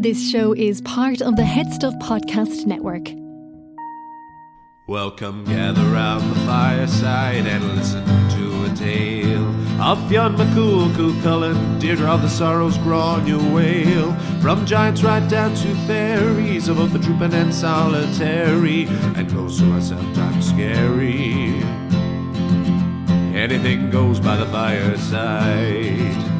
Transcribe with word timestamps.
This 0.00 0.30
show 0.30 0.54
is 0.54 0.80
part 0.80 1.20
of 1.20 1.36
the 1.36 1.42
Headstuff 1.42 1.92
Podcast 2.00 2.64
Network. 2.64 3.10
Welcome, 4.88 5.44
gather 5.44 5.84
round 5.90 6.30
the 6.30 6.40
fireside 6.46 7.46
and 7.46 7.76
listen 7.76 8.02
to 8.06 8.64
a 8.64 8.74
tale 8.74 9.44
of 9.78 9.98
Fionn 10.08 10.36
McCool, 10.36 10.90
Cú 10.94 11.12
Chulainn, 11.20 11.78
Deirdre 11.78 12.08
of 12.08 12.22
the 12.22 12.30
Sorrows, 12.30 12.78
Gráinne 12.78 13.26
Mhaol. 13.26 14.40
From 14.40 14.64
giants 14.64 15.02
right 15.02 15.28
down 15.28 15.54
to 15.56 15.74
fairies, 15.86 16.68
of 16.68 16.78
both 16.78 16.94
the 16.94 16.98
trooping 16.98 17.34
and 17.34 17.54
solitary, 17.54 18.86
and 19.16 19.28
those 19.28 19.60
who 19.60 19.70
are 19.76 19.82
sometimes 19.82 20.48
scary. 20.48 21.62
Anything 23.36 23.90
goes 23.90 24.18
by 24.18 24.36
the 24.36 24.46
fireside. 24.46 26.39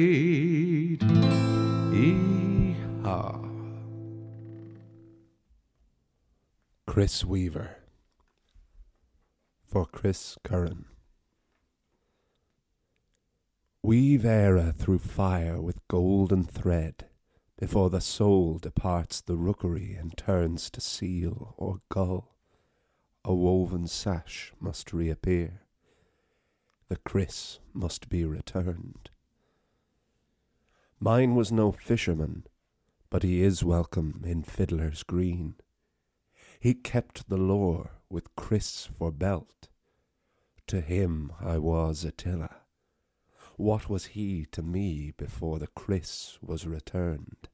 Crios 6.91 7.23
Weaver 7.23 7.77
for 9.65 9.85
Chris 9.85 10.37
Curran. 10.43 10.87
Weave 13.81 14.25
era 14.25 14.73
through 14.77 14.99
fire 14.99 15.61
with 15.61 15.87
golden 15.87 16.43
thread 16.43 17.05
before 17.57 17.89
the 17.89 18.01
soul 18.01 18.57
departs 18.57 19.21
the 19.21 19.37
rookery 19.37 19.93
and 19.97 20.17
turns 20.17 20.69
to 20.71 20.81
seal 20.81 21.55
or 21.55 21.79
gull. 21.87 22.35
A 23.23 23.33
woven 23.33 23.87
sash 23.87 24.51
must 24.59 24.91
reappear. 24.91 25.61
The 26.89 26.97
crios 26.97 27.59
must 27.73 28.09
be 28.09 28.25
returned. 28.25 29.11
Mine 30.99 31.35
was 31.35 31.53
no 31.53 31.71
fisherman, 31.71 32.43
but 33.09 33.23
he 33.23 33.43
is 33.43 33.63
welcome 33.63 34.23
in 34.25 34.43
Fiddler's 34.43 35.03
Green. 35.03 35.55
He 36.61 36.75
kept 36.75 37.27
the 37.27 37.37
lore 37.37 37.89
with 38.07 38.35
crios 38.35 38.87
for 38.87 39.11
belt. 39.11 39.69
To 40.67 40.79
him 40.79 41.31
I 41.39 41.57
was 41.57 42.05
Attila. 42.05 42.55
What 43.57 43.89
was 43.89 44.13
he 44.13 44.45
to 44.51 44.61
me 44.61 45.11
before 45.17 45.57
the 45.57 45.69
crios 45.69 46.37
was 46.39 46.67
returned? 46.67 47.49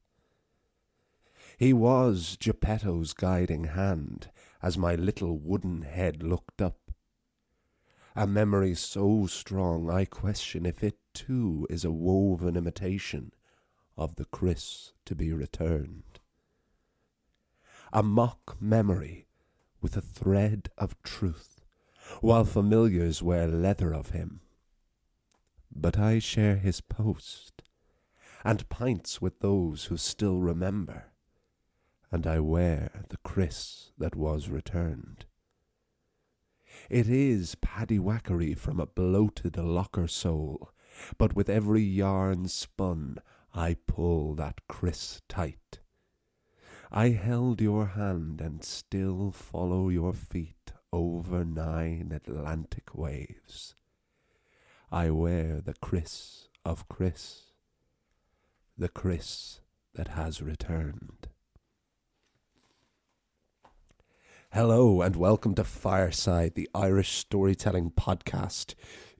He 1.57 1.71
was 1.71 2.35
Geppetto's 2.37 3.13
guiding 3.13 3.63
hand 3.63 4.29
as 4.61 4.77
my 4.77 4.95
little 4.95 5.37
wooden 5.37 5.83
head 5.83 6.21
looked 6.21 6.61
up. 6.61 6.91
A 8.13 8.27
memory 8.27 8.75
so 8.75 9.25
strong 9.25 9.89
I 9.89 10.03
question 10.03 10.65
if 10.65 10.83
it 10.83 10.97
too 11.13 11.65
is 11.69 11.85
a 11.85 11.91
woven 11.91 12.57
imitation 12.57 13.31
of 13.95 14.17
the 14.17 14.25
crios 14.25 14.91
to 15.05 15.15
be 15.15 15.31
returned. 15.31 16.03
A 17.93 18.03
mock 18.03 18.57
memory 18.59 19.27
with 19.81 19.95
a 19.95 20.01
thread 20.01 20.69
of 20.77 21.01
truth, 21.03 21.61
while 22.21 22.43
familiars 22.43 23.23
wear 23.23 23.47
leather 23.47 23.93
of 23.93 24.09
him. 24.09 24.41
But 25.73 25.97
I 25.97 26.19
share 26.19 26.57
his 26.57 26.81
post, 26.81 27.63
and 28.43 28.67
pints 28.69 29.21
with 29.21 29.39
those 29.39 29.85
who 29.85 29.97
still 29.97 30.41
remember, 30.41 31.13
and 32.11 32.27
I 32.27 32.39
wear 32.39 33.05
the 33.09 33.17
crios 33.17 33.91
that 33.97 34.15
was 34.15 34.49
returned. 34.49 35.25
It 36.89 37.07
is 37.07 37.55
paddywhackery 37.55 38.57
from 38.57 38.79
a 38.79 38.85
bloated 38.85 39.57
locker 39.57 40.07
soul, 40.07 40.71
but 41.17 41.35
with 41.35 41.49
every 41.49 41.83
yarn 41.83 42.47
spun 42.47 43.19
I 43.53 43.77
pull 43.87 44.35
that 44.35 44.61
crios 44.69 45.21
tight. 45.29 45.79
I 46.91 47.09
held 47.09 47.59
your 47.59 47.85
hand 47.85 48.39
and 48.39 48.63
still 48.63 49.31
follow 49.31 49.89
your 49.89 50.13
feet 50.13 50.71
over 50.93 51.43
nine 51.43 52.13
Atlantic 52.15 52.95
waves. 52.95 53.75
I 54.89 55.09
wear 55.09 55.59
the 55.59 55.73
crios 55.73 56.47
of 56.63 56.87
Chris, 56.87 57.47
the 58.77 58.87
crios 58.87 59.59
that 59.95 60.07
has 60.09 60.41
returned. 60.41 61.27
Hello 64.53 65.01
and 65.01 65.17
welcome 65.17 65.55
to 65.55 65.65
Fireside, 65.65 66.55
the 66.55 66.69
Irish 66.73 67.17
storytelling 67.17 67.91
podcast. 67.91 68.75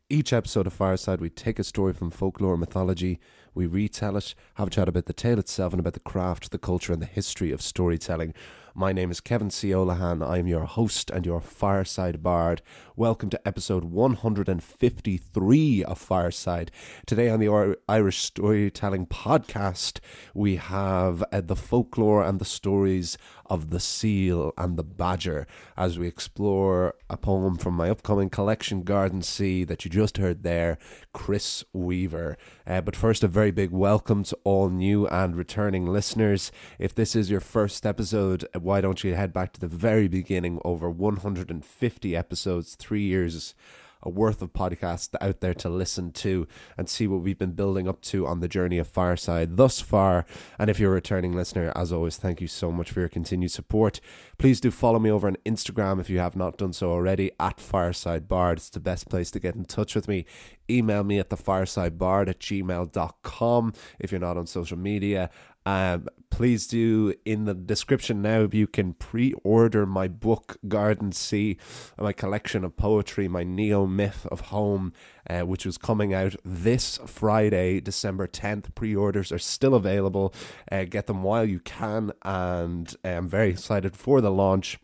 Each 0.10 0.32
episode 0.32 0.68
of 0.68 0.72
Fireside, 0.72 1.20
we 1.20 1.30
take 1.30 1.60
a 1.60 1.66
story 1.66 1.92
from 1.92 2.12
folklore 2.12 2.54
and 2.54 2.62
mythology, 2.62 3.20
we 3.54 3.68
retell 3.68 4.16
it, 4.16 4.36
have 4.54 4.70
a 4.70 4.72
chat 4.72 4.88
about 4.88 5.04
the 5.04 5.12
tale 5.12 5.38
itself 5.38 5.74
and 5.74 5.82
about 5.82 5.96
the 5.96 6.00
craft, 6.00 6.50
the 6.52 6.58
culture, 6.58 6.94
and 6.94 7.02
the 7.02 7.06
history 7.06 7.52
of 7.52 7.62
storytelling. 7.62 8.34
My 8.80 8.94
name 8.94 9.10
is 9.10 9.22
Kevin 9.22 9.50
C. 9.50 9.70
Olohan. 9.72 10.24
I 10.24 10.38
am 10.38 10.46
your 10.46 10.66
host 10.66 11.10
and 11.10 11.26
your 11.26 11.42
Fireside 11.42 12.22
Bard. 12.22 12.62
Welcome 12.96 13.32
to 13.32 13.48
episode 13.48 13.86
153 13.86 15.84
of 15.84 15.98
Fireside. 15.98 16.70
Today 17.08 17.28
on 17.28 17.40
the 17.40 17.76
Irish 17.90 18.20
Storytelling 18.20 19.08
Podcast, 19.08 20.00
we 20.36 20.58
have 20.58 21.24
uh, 21.32 21.42
the 21.42 21.56
folklore 21.56 22.24
and 22.24 22.38
the 22.38 22.46
stories 22.46 23.18
of 23.50 23.70
the 23.70 23.80
seal 23.80 24.52
and 24.58 24.78
the 24.78 24.84
badger 24.84 25.48
as 25.76 25.98
we 25.98 26.08
explore 26.08 26.94
a 27.10 27.18
poem 27.18 27.56
from 27.56 27.74
my 27.74 27.90
upcoming 27.90 28.30
collection, 28.30 28.84
Gardensea, 28.84 29.68
that 29.68 29.86
you 29.86 29.92
just 29.92 30.18
heard 30.18 30.44
there, 30.44 30.78
Crios 31.16 31.64
Weaver. 31.74 32.38
Uh, 32.66 32.82
but 32.82 32.96
first, 32.96 33.24
a 33.24 33.28
very 33.28 33.52
big 33.52 33.72
welcome 33.72 34.24
to 34.24 34.38
all 34.44 34.70
new 34.70 35.08
and 35.08 35.36
returning 35.36 35.86
listeners. 35.86 36.52
If 36.78 36.94
this 36.94 37.16
is 37.16 37.32
your 37.32 37.40
first 37.40 37.86
episode, 37.86 38.46
why 38.68 38.82
don't 38.82 39.02
you 39.02 39.16
head 39.16 39.32
back 39.32 39.54
to 39.54 39.62
the 39.62 39.68
very 39.68 40.10
beginning? 40.10 40.60
Over 40.66 40.90
150 40.90 42.16
episodes, 42.18 42.76
three 42.76 43.04
years 43.04 43.56
worth 44.04 44.42
of 44.42 44.52
podcasts 44.52 45.16
out 45.22 45.40
there 45.40 45.54
to 45.54 45.70
listen 45.70 46.12
to 46.12 46.46
and 46.78 46.90
see 46.90 47.08
what 47.08 47.22
we've 47.22 47.40
been 47.40 47.54
building 47.54 47.88
up 47.88 48.02
to 48.02 48.28
on 48.28 48.42
the 48.42 48.48
journey 48.50 48.78
of 48.78 48.86
Fireside 48.86 49.56
thus 49.56 49.80
far. 49.80 50.26
And 50.60 50.70
if 50.70 50.82
you're 50.82 50.92
a 50.92 50.96
returning 50.96 51.34
listener, 51.34 51.72
as 51.78 51.94
always, 51.94 52.18
thank 52.18 52.42
you 52.42 52.48
so 52.48 52.70
much 52.70 52.92
for 52.92 53.00
your 53.00 53.08
continued 53.08 53.52
support. 53.52 54.02
Please 54.38 54.60
do 54.60 54.70
follow 54.70 55.00
me 55.00 55.10
over 55.10 55.28
on 55.28 55.38
Instagram 55.46 56.02
if 56.02 56.10
you 56.10 56.20
have 56.20 56.36
not 56.36 56.58
done 56.58 56.74
so 56.74 56.92
already 56.92 57.32
at 57.40 57.62
Fireside 57.62 58.28
Bard. 58.28 58.58
It's 58.58 58.70
the 58.70 58.82
best 58.82 59.10
place 59.10 59.32
to 59.32 59.40
get 59.40 59.56
in 59.56 59.64
touch 59.64 59.96
with 59.96 60.10
me. 60.10 60.26
Email 60.70 61.06
me 61.06 61.20
at 61.20 61.30
thefiresidebard 61.30 62.28
at 62.28 62.40
gmail.com 62.40 63.74
if 63.98 64.12
you're 64.12 64.20
not 64.20 64.36
on 64.36 64.46
social 64.46 64.78
media. 64.78 65.30
Um, 65.66 66.08
please 66.30 66.68
do 66.68 67.14
in 67.26 67.46
the 67.46 67.54
description 67.54 68.22
now 68.22 68.42
if 68.42 68.54
you 68.54 68.68
can 68.68 68.94
pre-order 68.94 69.86
my 69.86 70.08
book 70.08 70.58
Gardensea 70.68 71.58
my 71.98 72.14
collection 72.14 72.64
of 72.64 72.78
poetry 72.78 73.28
my 73.28 73.44
neo 73.44 73.86
myth 73.86 74.28
of 74.32 74.42
home 74.42 74.94
uh, 75.30 75.42
which 75.42 75.66
was 75.66 75.78
coming 75.78 76.14
out 76.14 76.36
this 76.44 77.00
friday 77.06 77.80
december 77.80 78.28
10th 78.28 78.76
pre-orders 78.76 79.32
are 79.32 79.40
still 79.40 79.74
available. 79.74 80.34
Uh, 80.72 80.84
get 80.84 81.08
them 81.08 81.24
while 81.24 81.46
you 81.46 81.60
can 81.60 82.12
and 82.24 82.96
uh, 83.04 83.10
i'm 83.10 83.28
very 83.28 83.50
excited 83.50 83.96
for 83.96 84.22
the 84.22 84.32
launch. 84.32 84.78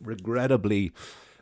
Regrettably 0.00 0.92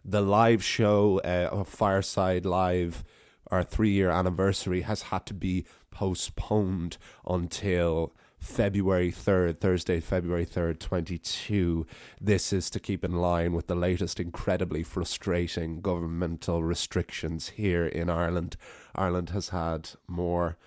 the 0.04 0.20
live 0.20 0.64
show 0.64 1.20
uh, 1.24 1.48
of 1.50 1.68
fireside 1.68 2.44
live 2.44 3.04
our 3.50 3.62
three 3.62 3.90
year 3.90 4.10
anniversary 4.10 4.82
has 4.82 5.02
had 5.02 5.26
to 5.26 5.34
be 5.34 5.64
postponed 5.90 6.96
until 7.26 8.14
February 8.42 9.12
3rd, 9.12 9.58
Thursday, 9.58 10.00
February 10.00 10.44
3rd, 10.44 10.80
22. 10.80 11.86
This 12.20 12.52
is 12.52 12.70
to 12.70 12.80
keep 12.80 13.04
in 13.04 13.12
line 13.12 13.52
with 13.52 13.68
the 13.68 13.76
latest 13.76 14.18
incredibly 14.18 14.82
frustrating 14.82 15.80
governmental 15.80 16.64
restrictions 16.64 17.50
here 17.50 17.86
in 17.86 18.10
Ireland. 18.10 18.56
Ireland 18.96 19.30
has 19.30 19.50
had 19.50 19.90
more 20.08 20.58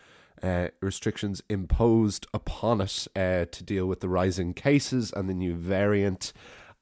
uh, 0.42 0.69
restrictions 0.81 1.44
imposed 1.50 2.25
upon 2.33 2.80
it 2.80 3.07
uh, 3.13 3.44
to 3.51 3.63
deal 3.63 3.88
with 3.88 4.00
the 4.00 4.10
rising 4.10 4.54
cases 4.54 5.12
and 5.12 5.30
the 5.30 5.33
new 5.33 5.54
variant. 5.54 6.31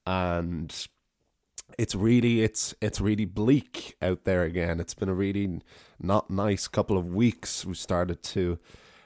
And 0.05 0.87
it's 1.79 1.95
really 1.95 2.43
it's 2.43 2.75
it's 2.81 3.01
really 3.01 3.25
bleak 3.25 3.95
out 3.99 4.25
there 4.25 4.43
again. 4.43 4.79
It's 4.79 4.93
been 4.93 5.09
a 5.09 5.15
really 5.15 5.59
not 5.99 6.29
nice 6.29 6.67
couple 6.67 6.99
of 6.99 7.07
weeks. 7.07 7.65
We 7.65 7.73
started 7.73 8.21
to 8.23 8.59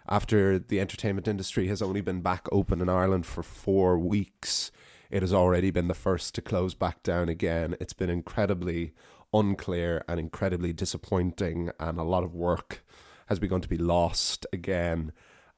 after 0.09 0.57
the 0.57 0.79
entertainment 0.79 1.27
industry 1.27 1.67
has 1.67 1.81
only 1.81 2.01
been 2.01 2.21
back 2.21 2.47
open 2.51 2.81
in 2.81 2.89
Ireland 2.89 3.25
for 3.25 3.43
four 3.43 3.97
weeks, 3.99 4.71
it 5.09 5.21
has 5.21 5.33
already 5.33 5.71
been 5.71 5.87
the 5.87 5.93
first 5.93 6.35
to 6.35 6.41
close 6.41 6.73
back 6.73 7.03
down 7.03 7.29
again. 7.29 7.75
It's 7.79 7.93
been 7.93 8.09
incredibly 8.09 8.93
unclear 9.33 10.03
and 10.07 10.19
incredibly 10.19 10.73
disappointing, 10.73 11.71
and 11.79 11.97
a 11.97 12.03
lot 12.03 12.23
of 12.23 12.33
work 12.33 12.85
has 13.27 13.39
begun 13.39 13.61
to 13.61 13.69
be 13.69 13.77
lost 13.77 14.45
again. 14.53 15.11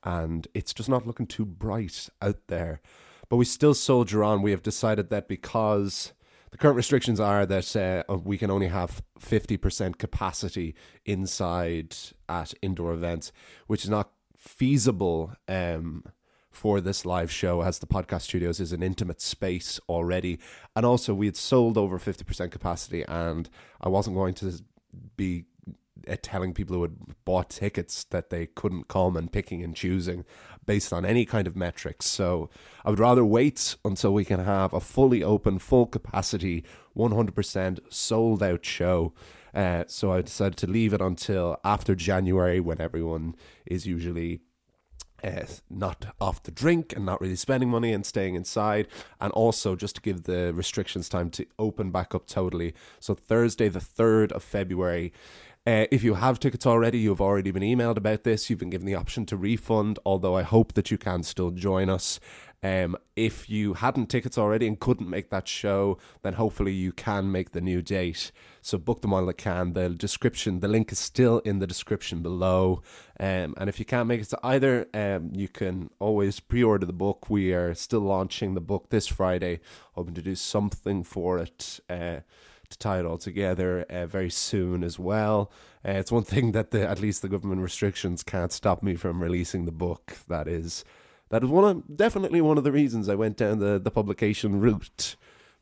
And 0.03 0.47
it's 0.53 0.73
just 0.73 0.89
not 0.89 1.05
looking 1.05 1.27
too 1.27 1.45
bright 1.45 2.09
out 2.21 2.47
there. 2.47 2.81
But 3.27 3.37
we 3.37 3.45
still 3.45 3.73
soldier 3.73 4.23
on. 4.23 4.41
We 4.41 4.51
have 4.51 4.63
decided 4.63 5.09
that 5.09 5.27
because 5.27 6.13
the 6.51 6.57
current 6.57 6.77
restrictions 6.77 7.19
are 7.19 7.45
that 7.45 7.75
uh, 7.75 8.03
we 8.23 8.37
can 8.37 8.49
only 8.49 8.67
have 8.67 9.03
50% 9.19 9.97
capacity 9.97 10.73
inside 11.05 11.95
at 12.27 12.53
indoor 12.61 12.93
events, 12.93 13.31
which 13.67 13.83
is 13.83 13.89
not 13.89 14.11
feasible 14.39 15.33
um, 15.47 16.03
for 16.49 16.81
this 16.81 17.05
live 17.05 17.31
show 17.31 17.61
as 17.61 17.79
the 17.79 17.85
podcast 17.85 18.21
studios 18.21 18.59
is 18.59 18.71
an 18.71 18.81
intimate 18.81 19.21
space 19.21 19.79
already. 19.89 20.39
And 20.75 20.85
also, 20.85 21.13
we 21.13 21.27
had 21.27 21.37
sold 21.37 21.77
over 21.77 21.99
50% 21.99 22.49
capacity, 22.49 23.03
and 23.07 23.49
I 23.81 23.89
wasn't 23.89 24.15
going 24.15 24.33
to 24.35 24.53
be 25.17 25.45
uh, 26.07 26.15
telling 26.21 26.53
people 26.53 26.75
who 26.75 26.83
had 26.83 26.95
bought 27.25 27.49
tickets 27.49 28.05
that 28.05 28.29
they 28.29 28.45
couldn't 28.45 28.87
come 28.87 29.17
and 29.17 29.31
picking 29.31 29.61
and 29.63 29.75
choosing 29.75 30.23
based 30.65 30.93
on 30.93 31.05
any 31.05 31.25
kind 31.25 31.45
of 31.45 31.55
metrics. 31.55 32.05
So 32.05 32.49
I 32.85 32.89
would 32.89 32.99
rather 32.99 33.25
wait 33.25 33.75
until 33.83 34.13
we 34.13 34.23
can 34.23 34.39
have 34.39 34.73
a 34.73 34.79
fully 34.79 35.21
open, 35.21 35.59
full 35.59 35.85
capacity, 35.85 36.63
100% 36.95 37.79
sold 37.89 38.41
out 38.41 38.65
show. 38.65 39.13
Uh, 39.53 39.83
so 39.87 40.11
I 40.11 40.21
decided 40.21 40.57
to 40.57 40.67
leave 40.67 40.93
it 40.93 41.01
until 41.01 41.57
after 41.63 41.95
January 41.95 42.59
when 42.59 42.79
everyone 42.79 43.35
is 43.65 43.85
usually 43.85 44.41
uh, 45.23 45.43
not 45.69 46.13
off 46.19 46.43
the 46.43 46.51
drink 46.51 46.93
and 46.95 47.05
not 47.05 47.19
really 47.21 47.35
spending 47.35 47.69
money 47.69 47.91
and 47.91 48.05
staying 48.05 48.35
inside, 48.35 48.87
and 49.19 49.31
also 49.33 49.75
just 49.75 49.95
to 49.95 50.01
give 50.01 50.23
the 50.23 50.53
restrictions 50.53 51.09
time 51.09 51.29
to 51.31 51.45
open 51.57 51.91
back 51.91 52.15
up 52.15 52.27
totally. 52.27 52.73
So, 52.99 53.13
Thursday, 53.13 53.69
the 53.69 53.79
3rd 53.79 54.31
of 54.31 54.43
February. 54.43 55.13
Uh, 55.67 55.85
if 55.91 56.03
you 56.03 56.15
have 56.15 56.39
tickets 56.39 56.65
already, 56.65 56.97
you've 56.97 57.21
already 57.21 57.51
been 57.51 57.63
emailed 57.63 57.97
about 57.97 58.23
this. 58.23 58.49
You've 58.49 58.59
been 58.59 58.69
given 58.69 58.87
the 58.87 58.95
option 58.95 59.25
to 59.27 59.37
refund, 59.37 59.99
although 60.05 60.35
I 60.35 60.41
hope 60.41 60.73
that 60.73 60.89
you 60.89 60.97
can 60.97 61.21
still 61.21 61.51
join 61.51 61.89
us. 61.89 62.19
Um, 62.61 62.97
if 63.15 63.49
you 63.49 63.75
hadn't 63.75 64.07
tickets 64.07 64.37
already 64.37 64.67
and 64.67 64.79
couldn't 64.79 65.09
make 65.09 65.29
that 65.29 65.47
show, 65.47 65.97
then 66.23 66.33
hopefully 66.33 66.73
you 66.73 66.91
can 66.91 67.31
make 67.31 67.51
the 67.51 67.61
new 67.61 67.81
date. 67.81 68.31
So 68.61 68.77
book 68.77 69.01
them 69.01 69.11
while 69.11 69.25
they 69.25 69.33
can. 69.33 69.73
The 69.73 69.89
description, 69.89 70.59
the 70.59 70.67
link 70.67 70.91
is 70.91 70.99
still 70.99 71.39
in 71.39 71.59
the 71.59 71.67
description 71.67 72.21
below. 72.21 72.81
Um, 73.19 73.53
and 73.57 73.69
if 73.69 73.79
you 73.79 73.85
can't 73.85 74.07
make 74.07 74.21
it 74.21 74.29
to 74.29 74.39
either, 74.43 74.87
um, 74.93 75.31
you 75.33 75.47
can 75.47 75.89
always 75.99 76.39
pre-order 76.39 76.85
the 76.85 76.93
book. 76.93 77.29
We 77.29 77.53
are 77.53 77.73
still 77.73 78.01
launching 78.01 78.53
the 78.53 78.61
book 78.61 78.89
this 78.89 79.07
Friday, 79.07 79.61
hoping 79.93 80.13
to 80.15 80.21
do 80.21 80.35
something 80.35 81.03
for 81.03 81.39
it. 81.39 81.79
Uh, 81.89 82.21
to 82.69 82.77
tie 82.77 82.99
it 82.99 83.05
all 83.05 83.17
together 83.17 83.83
uh, 83.89 84.05
very 84.05 84.29
soon 84.29 84.83
as 84.83 84.99
well. 84.99 85.51
Uh, 85.83 85.93
it's 85.93 86.11
one 86.11 86.23
thing 86.23 86.51
that 86.51 86.71
the, 86.71 86.87
at 86.87 86.99
least 86.99 87.23
the 87.23 87.29
government 87.29 87.61
restrictions 87.61 88.21
can't 88.21 88.51
stop 88.51 88.83
me 88.83 88.95
from 88.95 89.23
releasing 89.23 89.65
the 89.65 89.71
book. 89.71 90.17
That 90.27 90.47
is 90.47 90.85
that 91.29 91.43
is 91.43 91.49
one 91.49 91.63
of 91.63 91.97
definitely 91.97 92.41
one 92.41 92.57
of 92.57 92.63
the 92.63 92.71
reasons 92.71 93.09
I 93.09 93.15
went 93.15 93.37
down 93.37 93.59
the, 93.59 93.79
the 93.79 93.91
publication 93.91 94.59
route 94.59 95.15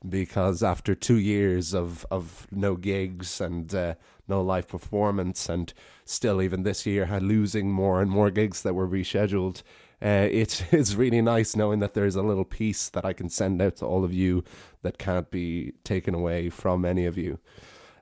because 0.07 0.61
after 0.61 0.93
two 0.93 1.17
years 1.17 1.73
of, 1.73 2.05
of 2.11 2.47
no 2.51 2.75
gigs 2.75 3.41
and 3.41 3.73
uh, 3.73 3.95
no 4.27 4.41
live 4.41 4.67
performance 4.67 5.49
and 5.49 5.73
still 6.05 6.41
even 6.41 6.63
this 6.63 6.85
year 6.85 7.07
losing 7.19 7.71
more 7.71 8.01
and 8.01 8.11
more 8.11 8.29
gigs 8.29 8.61
that 8.61 8.75
were 8.75 8.87
rescheduled 8.87 9.63
uh, 10.01 10.27
it's 10.31 10.93
really 10.93 11.21
nice 11.21 11.55
knowing 11.55 11.79
that 11.79 11.93
there's 11.93 12.15
a 12.15 12.21
little 12.21 12.45
piece 12.45 12.89
that 12.89 13.05
I 13.05 13.13
can 13.13 13.29
send 13.29 13.61
out 13.61 13.77
to 13.77 13.85
all 13.85 14.03
of 14.03 14.13
you 14.13 14.43
that 14.83 14.97
can't 14.97 15.29
be 15.31 15.73
taken 15.83 16.13
away 16.13 16.49
from 16.49 16.85
any 16.85 17.05
of 17.05 17.17
you. 17.17 17.39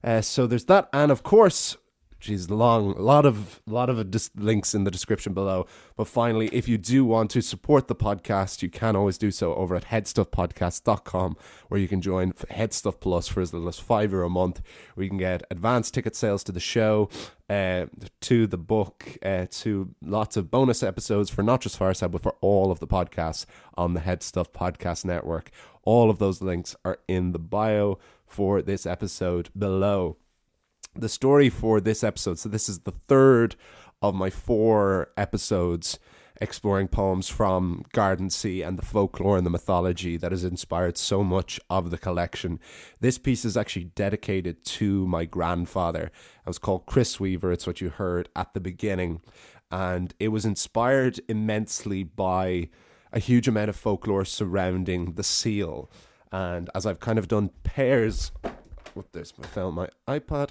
Uh, 0.03 0.21
so 0.21 0.45
there's 0.45 0.65
that, 0.65 0.88
and 0.94 1.11
of 1.11 1.23
course, 1.23 1.77
She's 2.19 2.50
long, 2.50 2.94
a 2.94 3.01
lot 3.01 3.25
of 3.25 3.62
lot 3.67 3.89
of 3.89 4.09
dis- 4.09 4.31
links 4.35 4.73
in 4.73 4.83
the 4.83 4.91
description 4.91 5.33
below. 5.33 5.67
But 5.95 6.07
finally, 6.07 6.47
if 6.51 6.67
you 6.67 6.77
do 6.77 7.06
want 7.06 7.29
to 7.31 7.41
support 7.41 7.88
the 7.88 7.95
podcast, 7.95 8.62
you 8.62 8.69
can 8.69 8.95
always 8.95 9.17
do 9.17 9.31
so 9.31 9.53
over 9.56 9.75
at 9.75 9.85
headstuffpodcast.com, 9.85 11.38
where 11.67 11.79
you 11.79 11.88
can 11.88 12.01
join 12.01 12.33
Headstuff 12.33 13.00
Plus 13.00 13.27
for 13.27 13.41
as 13.41 13.53
little 13.53 13.67
as 13.67 13.79
five 13.79 14.12
euro 14.12 14.27
a 14.27 14.29
month, 14.29 14.62
you 14.97 15.09
can 15.09 15.17
get 15.17 15.44
advanced 15.51 15.94
ticket 15.94 16.15
sales 16.15 16.44
to 16.45 16.51
the 16.51 16.59
show, 16.59 17.09
uh, 17.50 17.85
to 18.21 18.47
the 18.47 18.57
book, 18.57 19.18
uh, 19.23 19.45
to 19.51 19.94
lots 20.01 20.38
of 20.38 20.50
bonus 20.50 20.81
episodes 20.81 21.29
for 21.29 21.44
not 21.44 21.61
just 21.61 21.77
Fireside, 21.77 22.11
but 22.11 22.23
for 22.23 22.35
all 22.41 22.71
of 22.71 22.79
the 22.79 22.88
podcasts 22.88 23.45
on 23.75 23.94
the 23.94 24.00
Headstuff 24.00 24.51
Podcast 24.51 25.06
Network. 25.06 25.51
All 25.83 26.09
of 26.09 26.18
those 26.18 26.41
links 26.41 26.75
are 26.83 27.00
in 27.07 27.33
the 27.33 27.39
bio 27.39 28.00
for 28.25 28.61
this 28.61 28.85
episode 28.85 29.50
below 29.57 30.18
the 30.95 31.09
story 31.09 31.50
for 31.50 31.80
this 31.80 32.03
episode. 32.03 32.39
So 32.39 32.50
this 32.50 32.69
is 32.69 32.80
the 32.80 32.94
third 33.07 33.56
of 34.01 34.15
my 34.15 34.30
four 34.30 35.09
episodes 35.18 36.00
exploring 36.42 36.88
poems 36.88 37.30
from 37.30 37.86
Gardensea 37.94 38.68
and 38.68 38.77
the 38.77 38.86
folklore 38.86 39.38
and 39.38 39.45
the 39.45 39.51
mythology 39.51 40.18
that 40.18 40.31
has 40.31 40.44
inspired 40.44 40.97
so 40.97 41.24
much 41.24 41.59
of 41.69 41.92
the 41.92 41.97
collection. 41.97 42.59
This 43.00 43.18
piece 43.18 43.45
is 43.45 43.56
actually 43.56 43.86
dedicated 43.86 44.65
to 44.65 45.07
my 45.07 45.25
grandfather. 45.25 46.06
It 46.06 46.47
was 46.47 46.57
called 46.57 46.86
Crios 46.88 47.19
Weaver. 47.19 47.51
It's 47.51 47.68
what 47.68 47.80
you 47.80 47.89
heard 47.89 48.30
at 48.36 48.53
the 48.53 48.59
beginning. 48.59 49.21
And 49.71 50.13
it 50.19 50.27
was 50.30 50.45
inspired 50.45 51.21
immensely 51.30 52.03
by 52.03 52.69
a 53.13 53.19
huge 53.19 53.47
amount 53.47 53.69
of 53.69 53.75
folklore 53.75 54.25
surrounding 54.25 55.13
the 55.13 55.24
seal. 55.24 55.89
And 56.31 56.69
as 56.75 56.86
I've 56.86 57.00
kind 57.00 57.18
of 57.18 57.30
done 57.30 57.51
pairs, 57.63 58.31
what 58.94 59.13
this, 59.13 59.33
I 59.42 59.47
found 59.47 59.75
my 59.75 59.88
iPad. 60.07 60.50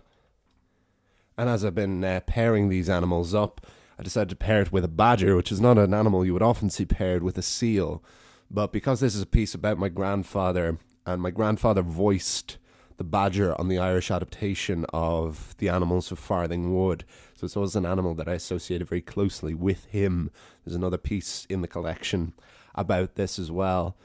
And 1.37 1.49
as 1.49 1.65
I've 1.65 1.75
been 1.75 2.05
uh, 2.05 2.21
pairing 2.27 2.69
these 2.69 2.89
animals 2.89 3.35
up, 3.35 3.67
I 3.99 4.03
decided 4.03 4.31
to 4.31 4.37
pair 4.37 4.61
it 4.63 4.73
with 4.73 4.85
a 4.85 4.89
badger, 4.89 5.37
which 5.37 5.53
is 5.53 5.61
not 5.61 5.79
an 5.79 5.95
animal 5.95 6.25
you 6.25 6.33
would 6.33 6.43
often 6.43 6.71
see 6.71 6.85
paired 6.85 7.23
with 7.23 7.39
a 7.39 7.43
seal. 7.43 8.03
But 8.51 8.73
because 8.73 9.01
this 9.01 9.15
is 9.15 9.23
a 9.23 9.27
piece 9.27 9.55
about 9.55 9.79
my 9.79 9.89
grandfather, 9.89 10.79
and 11.07 11.21
my 11.21 11.31
grandfather 11.31 11.83
voiced 11.83 12.59
the 12.97 13.05
badger 13.05 13.59
on 13.61 13.69
the 13.69 13.79
Irish 13.79 14.11
adaptation 14.11 14.87
of 14.93 15.57
The 15.59 15.69
Animals 15.69 16.13
of 16.13 16.19
Farthing 16.19 16.75
Wood. 16.75 17.05
So 17.35 17.45
it's 17.45 17.57
always 17.57 17.75
an 17.75 17.87
animal 17.87 18.15
that 18.15 18.29
I 18.29 18.35
associated 18.35 18.89
very 18.89 19.01
closely 19.01 19.55
with 19.55 19.87
him. 19.87 20.31
There's 20.65 20.77
another 20.77 20.99
piece 20.99 21.47
in 21.49 21.61
the 21.61 21.69
collection 21.69 22.33
about 22.75 23.17
this 23.17 23.39
as 23.39 23.51
well. 23.51 23.97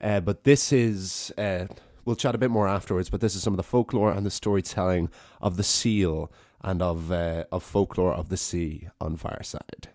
Uh, 0.00 0.20
but 0.20 0.44
this 0.44 0.72
is, 0.72 1.32
uh, 1.38 1.66
we'll 2.04 2.16
chat 2.16 2.34
a 2.34 2.38
bit 2.38 2.50
more 2.50 2.68
afterwards, 2.68 3.08
but 3.10 3.20
this 3.20 3.34
is 3.34 3.42
some 3.42 3.52
of 3.52 3.56
the 3.56 3.62
folklore 3.62 4.12
and 4.12 4.24
the 4.24 4.30
storytelling 4.30 5.08
of 5.40 5.56
the 5.56 5.62
seal 5.62 6.30
and 6.62 6.80
of, 6.80 7.12
uh, 7.12 7.44
of 7.52 7.62
folklore 7.62 8.14
of 8.14 8.28
the 8.28 8.36
sea 8.36 8.88
on 9.00 9.16
Fireside. 9.16 9.88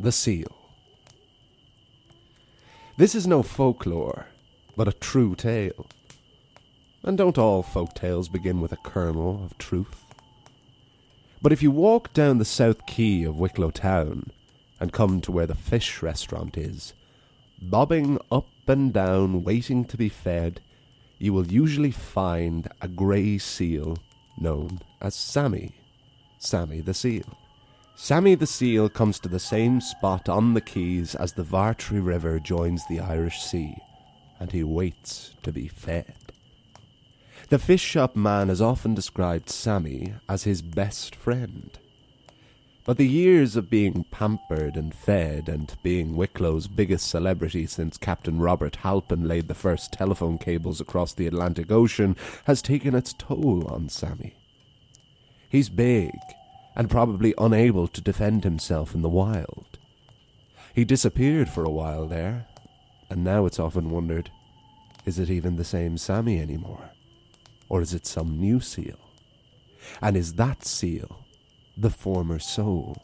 The 0.00 0.12
Seal. 0.12 0.54
This 2.96 3.14
is 3.14 3.26
no 3.26 3.42
folklore, 3.42 4.26
but 4.76 4.88
a 4.88 4.92
true 4.92 5.34
tale. 5.34 5.86
And 7.02 7.16
don't 7.16 7.38
all 7.38 7.62
folk 7.62 7.94
tales 7.94 8.28
begin 8.28 8.60
with 8.60 8.72
a 8.72 8.76
kernel 8.76 9.44
of 9.44 9.56
truth? 9.58 10.07
But 11.40 11.52
if 11.52 11.62
you 11.62 11.70
walk 11.70 12.12
down 12.12 12.38
the 12.38 12.44
south 12.44 12.84
quay 12.86 13.22
of 13.22 13.38
Wicklow 13.38 13.70
Town 13.70 14.30
and 14.80 14.92
come 14.92 15.20
to 15.20 15.32
where 15.32 15.46
the 15.46 15.54
fish 15.54 16.02
restaurant 16.02 16.56
is, 16.56 16.94
bobbing 17.60 18.18
up 18.30 18.46
and 18.66 18.92
down, 18.92 19.44
waiting 19.44 19.84
to 19.86 19.96
be 19.96 20.08
fed, 20.08 20.60
you 21.18 21.32
will 21.32 21.46
usually 21.46 21.90
find 21.90 22.68
a 22.80 22.88
grey 22.88 23.38
seal 23.38 23.98
known 24.36 24.80
as 25.00 25.14
Sammy. 25.14 25.74
Sammy 26.38 26.80
the 26.80 26.94
Seal. 26.94 27.38
Sammy 27.96 28.34
the 28.36 28.46
Seal 28.46 28.88
comes 28.88 29.18
to 29.20 29.28
the 29.28 29.40
same 29.40 29.80
spot 29.80 30.28
on 30.28 30.54
the 30.54 30.60
quays 30.60 31.14
as 31.14 31.32
the 31.32 31.42
Vartry 31.42 32.04
River 32.04 32.38
joins 32.38 32.86
the 32.86 33.00
Irish 33.00 33.40
Sea, 33.40 33.76
and 34.38 34.52
he 34.52 34.62
waits 34.62 35.34
to 35.42 35.52
be 35.52 35.66
fed. 35.66 36.27
The 37.50 37.58
fish 37.58 37.80
shop 37.80 38.14
man 38.14 38.50
has 38.50 38.60
often 38.60 38.94
described 38.94 39.48
Sammy 39.48 40.12
as 40.28 40.42
his 40.44 40.60
best 40.60 41.16
friend. 41.16 41.70
But 42.84 42.98
the 42.98 43.08
years 43.08 43.56
of 43.56 43.70
being 43.70 44.04
pampered 44.10 44.76
and 44.76 44.94
fed 44.94 45.48
and 45.48 45.74
being 45.82 46.14
Wicklow's 46.14 46.66
biggest 46.66 47.08
celebrity 47.08 47.64
since 47.64 47.96
Captain 47.96 48.38
Robert 48.38 48.76
Halpin 48.76 49.26
laid 49.26 49.48
the 49.48 49.54
first 49.54 49.92
telephone 49.92 50.36
cables 50.36 50.78
across 50.78 51.14
the 51.14 51.26
Atlantic 51.26 51.72
Ocean 51.72 52.16
has 52.44 52.60
taken 52.60 52.94
its 52.94 53.14
toll 53.14 53.66
on 53.66 53.88
Sammy. 53.88 54.34
He's 55.48 55.70
big 55.70 56.12
and 56.76 56.90
probably 56.90 57.32
unable 57.38 57.88
to 57.88 58.02
defend 58.02 58.44
himself 58.44 58.94
in 58.94 59.00
the 59.00 59.08
wild. 59.08 59.78
He 60.74 60.84
disappeared 60.84 61.48
for 61.48 61.64
a 61.64 61.70
while 61.70 62.06
there, 62.06 62.46
and 63.08 63.24
now 63.24 63.46
it's 63.46 63.58
often 63.58 63.88
wondered 63.88 64.30
Is 65.06 65.18
it 65.18 65.30
even 65.30 65.56
the 65.56 65.64
same 65.64 65.96
Sammy 65.96 66.42
anymore? 66.42 66.90
Or 67.68 67.82
is 67.82 67.92
it 67.94 68.06
some 68.06 68.38
new 68.38 68.60
seal? 68.60 68.98
And 70.00 70.16
is 70.16 70.34
that 70.34 70.64
seal 70.64 71.24
the 71.76 71.90
former 71.90 72.38
soul 72.38 72.96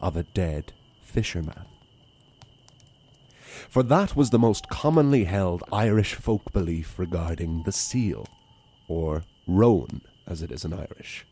of 0.00 0.16
a 0.16 0.22
dead 0.22 0.72
fisherman? 1.02 1.66
For 3.68 3.82
that 3.82 4.16
was 4.16 4.30
the 4.30 4.38
most 4.38 4.68
commonly 4.68 5.24
held 5.24 5.62
Irish 5.72 6.14
folk 6.14 6.52
belief 6.52 6.98
regarding 6.98 7.62
the 7.62 7.72
seal, 7.72 8.26
or 8.88 9.24
rón 9.48 10.00
as 10.26 10.42
it 10.42 10.50
is 10.50 10.64
in 10.64 10.72
Irish. 10.72 11.26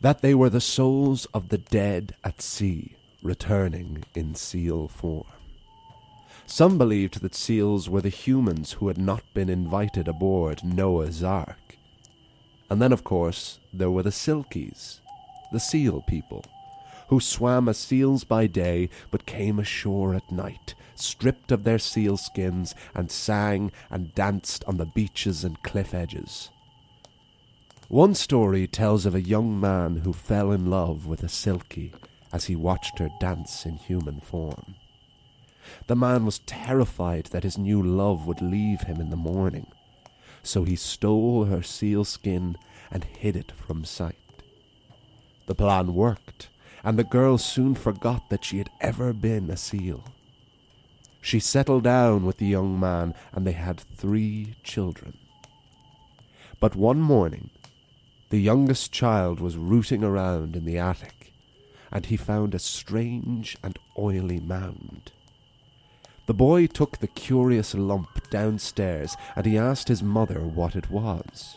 That 0.00 0.22
they 0.22 0.34
were 0.34 0.50
the 0.50 0.60
souls 0.60 1.26
of 1.34 1.48
the 1.48 1.58
dead 1.58 2.14
at 2.22 2.40
sea, 2.40 2.96
returning 3.22 4.04
in 4.14 4.34
seal 4.34 4.88
form. 4.88 5.37
Some 6.50 6.78
believed 6.78 7.20
that 7.20 7.34
seals 7.34 7.90
were 7.90 8.00
the 8.00 8.08
humans 8.08 8.72
who 8.72 8.88
had 8.88 8.96
not 8.96 9.22
been 9.34 9.50
invited 9.50 10.08
aboard 10.08 10.64
Noah's 10.64 11.22
Ark. 11.22 11.76
And 12.70 12.80
then, 12.80 12.90
of 12.90 13.04
course, 13.04 13.60
there 13.70 13.90
were 13.90 14.02
the 14.02 14.10
Silkies, 14.10 15.00
the 15.52 15.60
seal 15.60 16.00
people, 16.00 16.42
who 17.08 17.20
swam 17.20 17.68
as 17.68 17.76
seals 17.76 18.24
by 18.24 18.46
day 18.46 18.88
but 19.10 19.26
came 19.26 19.58
ashore 19.58 20.14
at 20.14 20.32
night, 20.32 20.74
stripped 20.94 21.52
of 21.52 21.64
their 21.64 21.78
seal 21.78 22.16
skins, 22.16 22.74
and 22.94 23.10
sang 23.10 23.70
and 23.90 24.14
danced 24.14 24.64
on 24.64 24.78
the 24.78 24.86
beaches 24.86 25.44
and 25.44 25.62
cliff 25.62 25.92
edges. 25.92 26.48
One 27.88 28.14
story 28.14 28.66
tells 28.66 29.04
of 29.04 29.14
a 29.14 29.20
young 29.20 29.60
man 29.60 29.98
who 29.98 30.14
fell 30.14 30.50
in 30.52 30.70
love 30.70 31.06
with 31.06 31.22
a 31.22 31.28
Silky 31.28 31.92
as 32.32 32.46
he 32.46 32.56
watched 32.56 32.98
her 33.00 33.10
dance 33.20 33.66
in 33.66 33.76
human 33.76 34.20
form. 34.20 34.76
The 35.86 35.96
man 35.96 36.24
was 36.24 36.40
terrified 36.40 37.26
that 37.26 37.44
his 37.44 37.58
new 37.58 37.82
love 37.82 38.26
would 38.26 38.40
leave 38.40 38.82
him 38.82 39.00
in 39.00 39.10
the 39.10 39.16
morning, 39.16 39.66
so 40.42 40.64
he 40.64 40.76
stole 40.76 41.44
her 41.44 41.62
sealskin 41.62 42.56
and 42.90 43.04
hid 43.04 43.36
it 43.36 43.52
from 43.52 43.84
sight. 43.84 44.16
The 45.46 45.54
plan 45.54 45.94
worked, 45.94 46.48
and 46.84 46.98
the 46.98 47.04
girl 47.04 47.38
soon 47.38 47.74
forgot 47.74 48.28
that 48.30 48.44
she 48.44 48.58
had 48.58 48.70
ever 48.80 49.12
been 49.12 49.50
a 49.50 49.56
seal. 49.56 50.04
She 51.20 51.40
settled 51.40 51.84
down 51.84 52.24
with 52.24 52.38
the 52.38 52.46
young 52.46 52.78
man, 52.78 53.14
and 53.32 53.46
they 53.46 53.52
had 53.52 53.80
three 53.80 54.56
children. 54.62 55.18
But 56.60 56.76
one 56.76 57.00
morning, 57.00 57.50
the 58.30 58.40
youngest 58.40 58.92
child 58.92 59.40
was 59.40 59.56
rooting 59.56 60.04
around 60.04 60.54
in 60.54 60.64
the 60.64 60.78
attic, 60.78 61.32
and 61.90 62.06
he 62.06 62.16
found 62.16 62.54
a 62.54 62.58
strange 62.58 63.56
and 63.62 63.78
oily 63.98 64.40
mound. 64.40 65.12
The 66.28 66.34
boy 66.34 66.66
took 66.66 66.98
the 66.98 67.06
curious 67.06 67.74
lump 67.74 68.28
downstairs 68.28 69.16
and 69.34 69.46
he 69.46 69.56
asked 69.56 69.88
his 69.88 70.02
mother 70.02 70.40
what 70.40 70.76
it 70.76 70.90
was. 70.90 71.56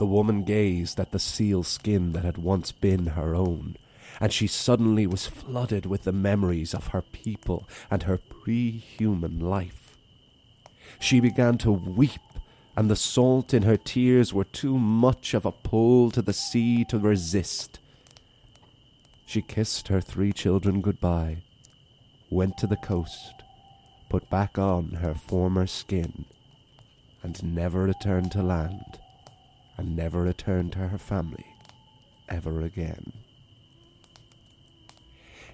The 0.00 0.06
woman 0.06 0.42
gazed 0.42 0.98
at 0.98 1.12
the 1.12 1.20
seal 1.20 1.62
skin 1.62 2.10
that 2.14 2.24
had 2.24 2.36
once 2.36 2.72
been 2.72 3.06
her 3.06 3.36
own, 3.36 3.76
and 4.20 4.32
she 4.32 4.48
suddenly 4.48 5.06
was 5.06 5.28
flooded 5.28 5.86
with 5.86 6.02
the 6.02 6.10
memories 6.10 6.74
of 6.74 6.88
her 6.88 7.00
people 7.00 7.68
and 7.88 8.02
her 8.02 8.18
pre 8.18 8.72
human 8.72 9.38
life. 9.38 9.96
She 10.98 11.20
began 11.20 11.58
to 11.58 11.70
weep, 11.70 12.20
and 12.76 12.90
the 12.90 12.96
salt 12.96 13.54
in 13.54 13.62
her 13.62 13.76
tears 13.76 14.34
were 14.34 14.42
too 14.42 14.76
much 14.80 15.32
of 15.32 15.46
a 15.46 15.52
pull 15.52 16.10
to 16.10 16.22
the 16.22 16.32
sea 16.32 16.84
to 16.86 16.98
resist. 16.98 17.78
She 19.26 19.42
kissed 19.42 19.86
her 19.86 20.00
three 20.00 20.32
children 20.32 20.80
goodbye 20.80 21.42
went 22.30 22.56
to 22.58 22.66
the 22.66 22.76
coast, 22.76 23.42
put 24.08 24.28
back 24.30 24.58
on 24.58 24.92
her 25.02 25.14
former 25.14 25.66
skin, 25.66 26.24
and 27.22 27.42
never 27.42 27.82
returned 27.82 28.32
to 28.32 28.42
land, 28.42 28.98
and 29.76 29.96
never 29.96 30.22
returned 30.22 30.72
to 30.72 30.88
her 30.88 30.98
family 30.98 31.46
ever 32.28 32.62
again. 32.62 33.12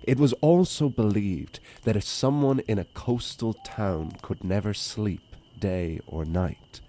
It 0.03 0.19
was 0.19 0.35
also 0.35 0.89
believed 0.89 1.61
that 1.85 1.97
if 1.97 2.05
someone 2.05 2.61
in 2.61 2.79
a 2.79 2.85
coastal 2.85 3.55
town 3.65 4.17
could 4.21 4.45
never 4.45 4.75
sleep 4.75 5.35
day 5.59 6.01
or 6.07 6.25
night, 6.25 6.81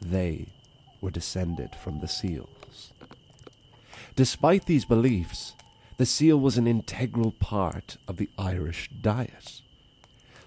they 0.00 0.46
were 1.00 1.10
descended 1.10 1.74
from 1.74 2.00
the 2.00 2.08
seals. 2.08 2.92
Despite 4.14 4.64
these 4.64 4.86
beliefs, 4.86 5.54
the 5.96 6.06
seal 6.06 6.38
was 6.38 6.58
an 6.58 6.66
integral 6.66 7.32
part 7.32 7.96
of 8.06 8.16
the 8.16 8.28
Irish 8.38 8.90
diet. 9.00 9.62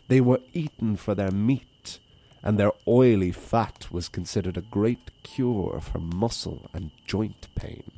They 0.07 0.21
were 0.21 0.41
eaten 0.53 0.95
for 0.95 1.15
their 1.15 1.31
meat, 1.31 1.99
and 2.43 2.57
their 2.57 2.71
oily 2.87 3.31
fat 3.31 3.87
was 3.91 4.09
considered 4.09 4.57
a 4.57 4.61
great 4.61 5.11
cure 5.23 5.79
for 5.81 5.99
muscle 5.99 6.69
and 6.73 6.91
joint 7.05 7.47
pain. 7.55 7.91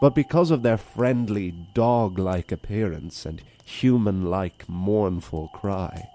But 0.00 0.14
because 0.14 0.50
of 0.50 0.62
their 0.62 0.76
friendly, 0.76 1.50
dog 1.50 2.18
like 2.18 2.50
appearance 2.50 3.24
and 3.24 3.42
human 3.64 4.26
like 4.26 4.68
mournful 4.68 5.48
cry, 5.48 6.08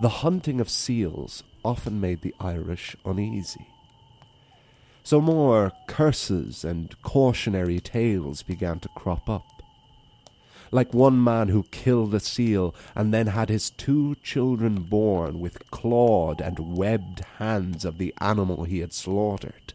the 0.00 0.08
hunting 0.08 0.60
of 0.60 0.70
seals 0.70 1.42
often 1.64 2.00
made 2.00 2.22
the 2.22 2.34
Irish 2.40 2.96
uneasy. 3.04 3.66
So 5.10 5.20
more 5.20 5.72
curses 5.88 6.62
and 6.62 6.94
cautionary 7.02 7.80
tales 7.80 8.44
began 8.44 8.78
to 8.78 8.88
crop 8.90 9.28
up. 9.28 9.44
Like 10.70 10.94
one 10.94 11.24
man 11.24 11.48
who 11.48 11.64
killed 11.72 12.14
a 12.14 12.20
seal 12.20 12.76
and 12.94 13.12
then 13.12 13.26
had 13.26 13.48
his 13.48 13.70
two 13.70 14.14
children 14.22 14.82
born 14.82 15.40
with 15.40 15.68
clawed 15.72 16.40
and 16.40 16.76
webbed 16.76 17.24
hands 17.38 17.84
of 17.84 17.98
the 17.98 18.14
animal 18.20 18.62
he 18.62 18.78
had 18.78 18.92
slaughtered. 18.92 19.72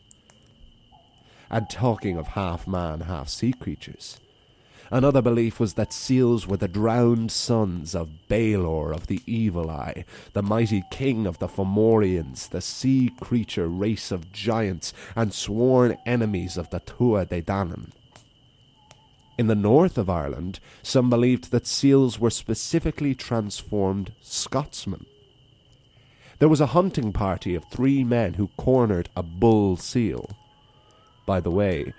And 1.50 1.70
talking 1.70 2.16
of 2.16 2.28
half 2.28 2.66
man, 2.66 3.02
half 3.02 3.28
sea 3.28 3.52
creatures, 3.52 4.22
Another 4.92 5.22
belief 5.22 5.60
was 5.60 5.74
that 5.74 5.92
seals 5.92 6.48
were 6.48 6.58
the 6.58 6.68
drowned 6.68 7.32
sons 7.32 7.96
of 7.96 8.28
Balor 8.28 8.94
of 8.94 9.08
the 9.08 9.22
Evil 9.26 9.70
Eye, 9.70 10.06
the 10.34 10.44
mighty 10.44 10.84
king 10.92 11.26
of 11.26 11.40
the 11.40 11.48
Fomorians, 11.48 12.50
the 12.50 12.62
sea 12.62 13.12
creature 13.20 13.68
race 13.68 14.12
of 14.12 14.32
giants, 14.32 14.94
and 15.16 15.34
sworn 15.34 15.98
enemies 16.06 16.56
of 16.56 16.70
the 16.70 16.80
Tuatha 16.80 17.30
De 17.30 17.42
Danann. 17.42 17.92
In 19.38 19.48
the 19.48 19.56
north 19.56 19.98
of 19.98 20.10
Ireland, 20.10 20.60
some 20.82 21.10
believed 21.10 21.52
that 21.52 21.68
seals 21.68 22.20
were 22.20 22.30
specifically 22.30 23.16
transformed 23.16 24.14
Scotsmen. 24.22 25.06
There 26.40 26.50
was 26.50 26.62
a 26.62 26.68
hunting 26.68 27.12
party 27.12 27.56
of 27.56 27.66
three 27.66 28.04
men 28.04 28.36
who 28.36 28.50
cornered 28.56 29.10
a 29.16 29.24
bull 29.24 29.78
seal. 29.78 30.30
By 31.26 31.40
the 31.40 31.52
way, 31.52 31.94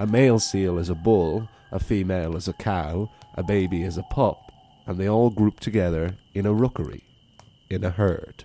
a 0.00 0.06
male 0.06 0.38
seal 0.38 0.78
is 0.78 0.88
a 0.88 0.94
bull, 0.94 1.48
a 1.72 1.80
female 1.80 2.36
is 2.36 2.46
a 2.46 2.52
cow, 2.52 3.10
a 3.34 3.42
baby 3.42 3.82
is 3.82 3.96
a 3.96 4.04
pup, 4.04 4.52
and 4.86 4.98
they 4.98 5.08
all 5.08 5.30
group 5.30 5.58
together 5.58 6.16
in 6.34 6.46
a 6.46 6.52
rookery, 6.52 7.02
in 7.68 7.82
a 7.82 7.90
herd. 7.90 8.44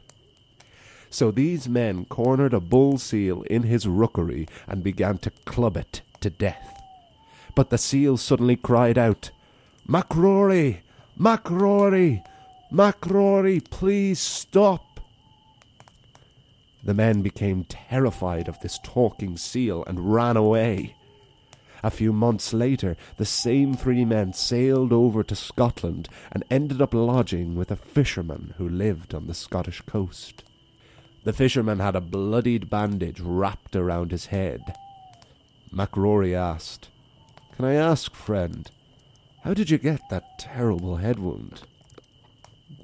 So 1.10 1.32
these 1.32 1.70
men 1.70 2.06
cornered 2.06 2.54
a 2.54 2.60
bull 2.60 2.98
seal 2.98 3.44
in 3.44 3.64
his 3.64 3.88
rookery 3.88 4.48
and 4.68 4.84
began 4.84 5.18
to 5.20 5.32
club 5.46 5.78
it 5.78 6.02
to 6.22 6.30
death. 6.30 6.82
But 7.56 7.70
the 7.70 7.78
seal 7.78 8.18
suddenly 8.18 8.56
cried 8.56 8.98
out, 8.98 9.32
MacRory! 9.88 10.82
MacRory! 11.18 12.24
MacRory, 12.72 13.70
please 13.70 14.20
stop! 14.20 15.00
The 16.84 16.94
men 16.94 17.22
became 17.22 17.64
terrified 17.64 18.48
of 18.48 18.60
this 18.60 18.80
talking 18.84 19.38
seal 19.38 19.84
and 19.88 20.14
ran 20.14 20.38
away. 20.38 20.97
A 21.84 21.92
few 21.92 22.12
months 22.12 22.54
later, 22.54 22.98
the 23.18 23.26
same 23.26 23.76
three 23.76 24.06
men 24.06 24.34
sailed 24.34 24.92
over 24.92 25.24
to 25.24 25.36
Scotland 25.36 26.10
and 26.32 26.44
ended 26.50 26.82
up 26.82 26.94
lodging 26.94 27.56
with 27.56 27.72
a 27.72 27.76
fisherman 27.76 28.54
who 28.58 28.68
lived 28.68 29.14
on 29.14 29.28
the 29.28 29.34
Scottish 29.34 29.82
coast. 29.82 30.44
The 31.24 31.34
fisherman 31.34 31.80
had 31.80 31.96
a 31.96 32.02
bloodied 32.02 32.70
bandage 32.70 33.20
wrapped 33.20 33.76
around 33.76 34.12
his 34.12 34.28
head. 34.28 34.62
MacRory 35.72 36.34
asked, 36.34 36.90
Can 37.56 37.66
I 37.66 37.74
ask, 37.74 38.14
friend, 38.14 38.72
how 39.44 39.54
did 39.54 39.70
you 39.70 39.78
get 39.78 40.02
that 40.10 40.40
terrible 40.40 40.98
head 40.98 41.20
wound? 41.20 41.64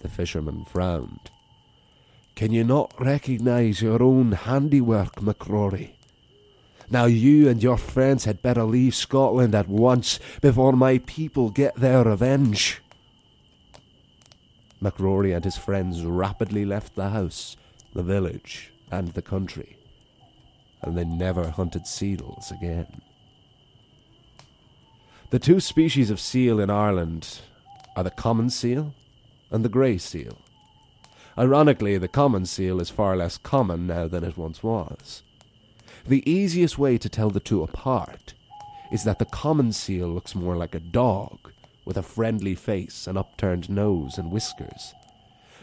The 0.01 0.09
fisherman 0.09 0.65
frowned. 0.65 1.31
Can 2.35 2.51
you 2.51 2.63
not 2.63 2.93
recognize 3.00 3.81
your 3.81 4.01
own 4.03 4.31
handiwork, 4.31 5.21
MacRory? 5.21 5.91
Now 6.93 7.05
you 7.05 7.50
and 7.50 7.63
your 7.63 7.77
friends 7.77 8.25
had 8.25 8.43
better 8.43 8.63
leave 8.63 8.93
Scotland 8.93 9.55
at 9.55 9.67
once 9.67 10.19
before 10.41 10.73
my 10.73 11.00
people 11.00 11.50
get 11.50 11.73
their 11.75 12.03
revenge. 12.03 12.83
MacRory 14.79 15.35
and 15.35 15.43
his 15.43 15.57
friends 15.57 16.05
rapidly 16.05 16.65
left 16.65 16.93
the 16.93 17.09
house, 17.09 17.57
the 17.95 18.03
village, 18.03 18.71
and 18.91 19.07
the 19.07 19.23
country, 19.23 19.75
and 20.83 20.95
they 20.95 21.03
never 21.03 21.50
hunted 21.50 21.88
seals 21.88 22.51
again. 22.51 23.01
The 25.31 25.39
two 25.39 25.59
species 25.59 26.12
of 26.12 26.19
seal 26.19 26.59
in 26.59 26.69
Ireland 26.69 27.39
are 27.95 28.03
the 28.03 28.12
common 28.12 28.51
seal 28.51 28.93
and 29.50 29.65
the 29.65 29.69
grey 29.69 29.97
seal. 29.97 30.38
Ironically, 31.39 31.97
the 31.97 32.07
common 32.07 32.45
seal 32.45 32.79
is 32.79 32.91
far 32.91 33.17
less 33.17 33.39
common 33.39 33.88
now 33.88 34.07
than 34.07 34.23
it 34.23 34.38
once 34.38 34.62
was. 34.62 35.23
The 36.05 36.29
easiest 36.29 36.77
way 36.77 36.98
to 36.98 37.07
tell 37.07 37.29
the 37.29 37.39
two 37.39 37.63
apart 37.63 38.33
is 38.91 39.05
that 39.05 39.19
the 39.19 39.25
common 39.25 39.72
seal 39.72 40.07
looks 40.10 40.36
more 40.36 40.57
like 40.57 40.75
a 40.75 40.79
dog, 40.79 41.51
with 41.86 41.98
a 41.98 42.03
friendly 42.03 42.55
face, 42.55 43.07
an 43.07 43.17
upturned 43.17 43.69
nose, 43.69 44.17
and 44.17 44.29
whiskers. 44.29 44.93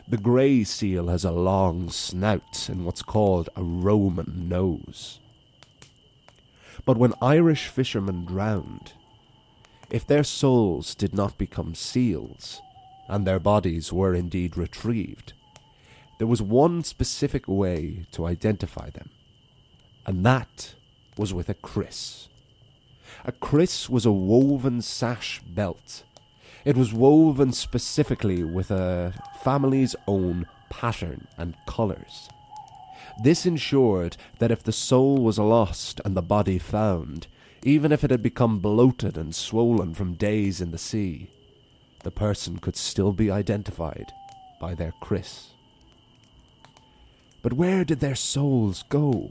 The 0.09 0.17
grey 0.17 0.65
seal 0.65 1.09
has 1.09 1.25
a 1.25 1.31
long 1.31 1.91
snout 1.91 2.69
and 2.69 2.85
what's 2.85 3.03
called 3.03 3.51
a 3.55 3.63
Roman 3.63 4.49
nose. 4.49 5.19
But 6.85 6.97
when 6.97 7.15
Irish 7.21 7.69
fishermen 7.69 8.25
drowned, 8.25 8.93
if 9.91 10.07
their 10.07 10.25
souls 10.25 10.95
did 10.95 11.15
not 11.15 11.37
become 11.37 11.75
seals, 11.75 12.63
and 13.09 13.27
their 13.27 13.39
bodies 13.39 13.93
were 13.93 14.15
indeed 14.15 14.57
retrieved, 14.57 15.35
there 16.19 16.27
was 16.27 16.41
one 16.41 16.83
specific 16.83 17.47
way 17.47 18.07
to 18.13 18.27
identify 18.27 18.89
them, 18.91 19.11
and 20.07 20.25
that 20.25 20.75
was 21.17 21.35
with 21.35 21.49
a 21.49 21.55
crios. 21.55 22.29
A 23.25 23.33
crios 23.33 23.89
was 23.89 24.07
a 24.07 24.13
woven 24.13 24.81
sash 24.83 25.41
belt. 25.47 26.05
It 26.65 26.77
was 26.77 26.93
woven 26.93 27.53
specifically 27.53 28.43
with 28.43 28.71
a 28.71 29.15
family's 29.43 29.97
own 30.07 30.47
pattern 30.71 31.27
and 31.37 31.57
colours. 31.67 32.29
This 33.23 33.45
ensured 33.45 34.17
that 34.39 34.51
if 34.51 34.63
the 34.63 34.73
soul 34.73 35.19
was 35.19 35.39
lost 35.39 36.01
and 36.05 36.17
the 36.17 36.23
body 36.23 36.59
found, 36.59 37.27
even 37.63 37.93
if 37.93 38.05
it 38.05 38.11
had 38.11 38.23
become 38.23 38.59
bloated 38.59 39.19
and 39.19 39.35
swollen 39.35 39.95
from 39.95 40.15
days 40.15 40.61
in 40.61 40.71
the 40.71 40.79
sea, 40.79 41.29
the 42.03 42.11
person 42.11 42.59
could 42.59 42.77
still 42.77 43.13
be 43.13 43.31
identified 43.31 44.13
by 44.61 44.75
their 44.75 44.95
crios. 45.03 45.49
But 47.43 47.53
where 47.53 47.85
did 47.85 48.01
their 48.01 48.15
souls 48.15 48.85
go? 48.89 49.31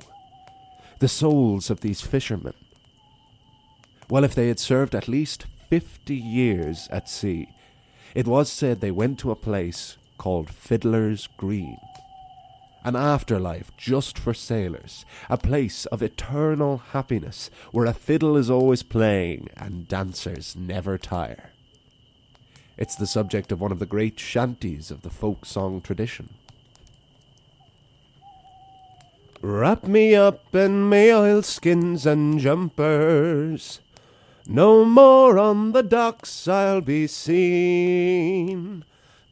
The 1.00 1.08
souls 1.08 1.70
of 1.70 1.80
these 1.80 2.02
fishermen. 2.02 2.54
Well, 4.10 4.26
if 4.26 4.36
they 4.36 4.50
had 4.50 4.60
served 4.60 4.94
at 4.94 5.08
least 5.08 5.46
fifty 5.70 6.18
years 6.18 6.90
at 6.92 7.08
sea, 7.08 7.48
it 8.14 8.28
was 8.28 8.52
said 8.52 8.82
they 8.82 8.92
went 8.92 9.18
to 9.20 9.32
a 9.32 9.36
place 9.36 9.96
called 10.18 10.50
Fiddler's 10.50 11.28
Green. 11.38 11.78
An 12.84 12.98
afterlife 12.98 13.72
just 13.78 14.20
for 14.20 14.34
sailors, 14.34 15.06
a 15.30 15.38
place 15.38 15.86
of 15.86 16.02
eternal 16.02 16.78
happiness 16.92 17.50
where 17.72 17.86
a 17.86 17.94
fiddle 17.94 18.36
is 18.36 18.50
always 18.50 18.84
playing 18.84 19.48
and 19.56 19.88
dancers 19.88 20.56
never 20.58 20.98
tire. 20.98 21.52
It's 22.78 22.96
the 22.96 23.08
subject 23.08 23.52
of 23.52 23.62
one 23.62 23.72
of 23.72 23.80
the 23.80 23.86
great 23.86 24.20
shanties 24.20 24.92
of 24.92 25.02
the 25.02 25.10
folk 25.10 25.46
song 25.46 25.82
tradition. 25.82 26.30
Wrap 29.42 29.86
me 29.86 30.16
up 30.16 30.54
in 30.54 30.90
my 30.90 31.12
oilskins 31.12 32.06
and 32.06 32.40
jumpers. 32.40 33.80
No 34.46 34.84
more 34.84 35.40
on 35.40 35.72
the 35.72 35.84
docks 35.84 36.46
I'll 36.46 36.82
be 36.82 37.08
seen. 37.08 38.84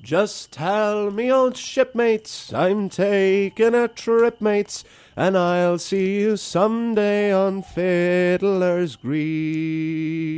Just 0.01 0.53
tell 0.53 1.11
me, 1.11 1.29
old 1.29 1.57
shipmates, 1.57 2.53
I'm 2.53 2.87
taking 2.87 3.75
a 3.75 3.89
trip, 3.89 4.39
mates, 4.39 4.85
and 5.17 5.37
I'll 5.37 5.77
see 5.77 6.21
you 6.21 6.37
someday 6.37 7.33
on 7.33 7.61
Fiddler's 7.61 8.95
Green. 8.95 10.37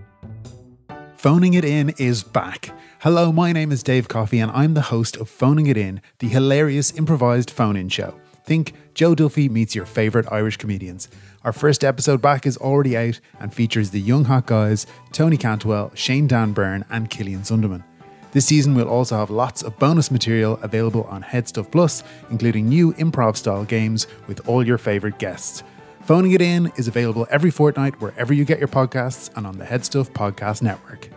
Phoning 1.21 1.53
It 1.53 1.63
In 1.63 1.89
is 1.99 2.23
back. 2.23 2.71
Hello, 3.01 3.31
my 3.31 3.51
name 3.51 3.71
is 3.71 3.83
Dave 3.83 4.07
Coffey, 4.07 4.39
and 4.39 4.51
I'm 4.53 4.73
the 4.73 4.81
host 4.81 5.15
of 5.17 5.29
Phoning 5.29 5.67
It 5.67 5.77
In, 5.77 6.01
the 6.17 6.27
hilarious 6.27 6.97
improvised 6.97 7.51
phone 7.51 7.75
in 7.75 7.89
show. 7.89 8.19
Think 8.43 8.73
Joe 8.95 9.13
Duffy 9.13 9.47
meets 9.47 9.75
your 9.75 9.85
favourite 9.85 10.27
Irish 10.31 10.57
comedians. 10.57 11.09
Our 11.43 11.53
first 11.53 11.83
episode 11.83 12.23
back 12.23 12.47
is 12.47 12.57
already 12.57 12.97
out 12.97 13.19
and 13.39 13.53
features 13.53 13.91
the 13.91 14.01
young 14.01 14.25
hot 14.25 14.47
guys 14.47 14.87
Tony 15.11 15.37
Cantwell, 15.37 15.91
Shane 15.93 16.25
Dan 16.25 16.53
Byrne, 16.53 16.85
and 16.89 17.07
Killian 17.11 17.41
Sundermann. 17.41 17.83
This 18.31 18.47
season, 18.47 18.73
we'll 18.73 18.89
also 18.89 19.15
have 19.17 19.29
lots 19.29 19.61
of 19.61 19.77
bonus 19.77 20.09
material 20.09 20.57
available 20.63 21.03
on 21.03 21.21
Headstuff 21.21 21.69
Plus, 21.69 22.03
including 22.31 22.67
new 22.67 22.93
improv 22.93 23.37
style 23.37 23.63
games 23.63 24.07
with 24.25 24.49
all 24.49 24.65
your 24.65 24.79
favourite 24.79 25.19
guests. 25.19 25.61
Phoning 26.01 26.31
It 26.31 26.41
In 26.41 26.71
is 26.77 26.87
available 26.87 27.27
every 27.29 27.51
fortnight 27.51 28.01
wherever 28.01 28.33
you 28.33 28.43
get 28.43 28.57
your 28.57 28.67
podcasts 28.67 29.29
and 29.37 29.45
on 29.45 29.59
the 29.59 29.65
Headstuff 29.65 30.09
Podcast 30.09 30.63
Network. 30.63 31.10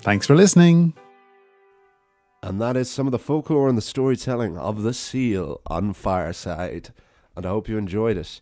Thanks 0.00 0.26
for 0.26 0.36
listening. 0.36 0.94
And 2.42 2.60
that 2.60 2.76
is 2.76 2.88
some 2.88 3.06
of 3.06 3.10
the 3.10 3.18
folklore 3.18 3.68
and 3.68 3.76
the 3.76 3.82
storytelling 3.82 4.56
of 4.56 4.82
the 4.82 4.94
seal 4.94 5.60
on 5.66 5.92
Fireside. 5.92 6.90
And 7.36 7.44
I 7.44 7.48
hope 7.48 7.68
you 7.68 7.76
enjoyed 7.76 8.16
it. 8.16 8.40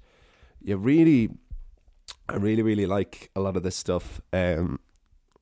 You 0.62 0.76
really, 0.76 1.30
I 2.28 2.36
really, 2.36 2.62
really 2.62 2.84
like 2.84 3.30
a 3.34 3.40
lot 3.40 3.56
of 3.56 3.62
this 3.62 3.74
stuff. 3.74 4.20
Um, 4.34 4.80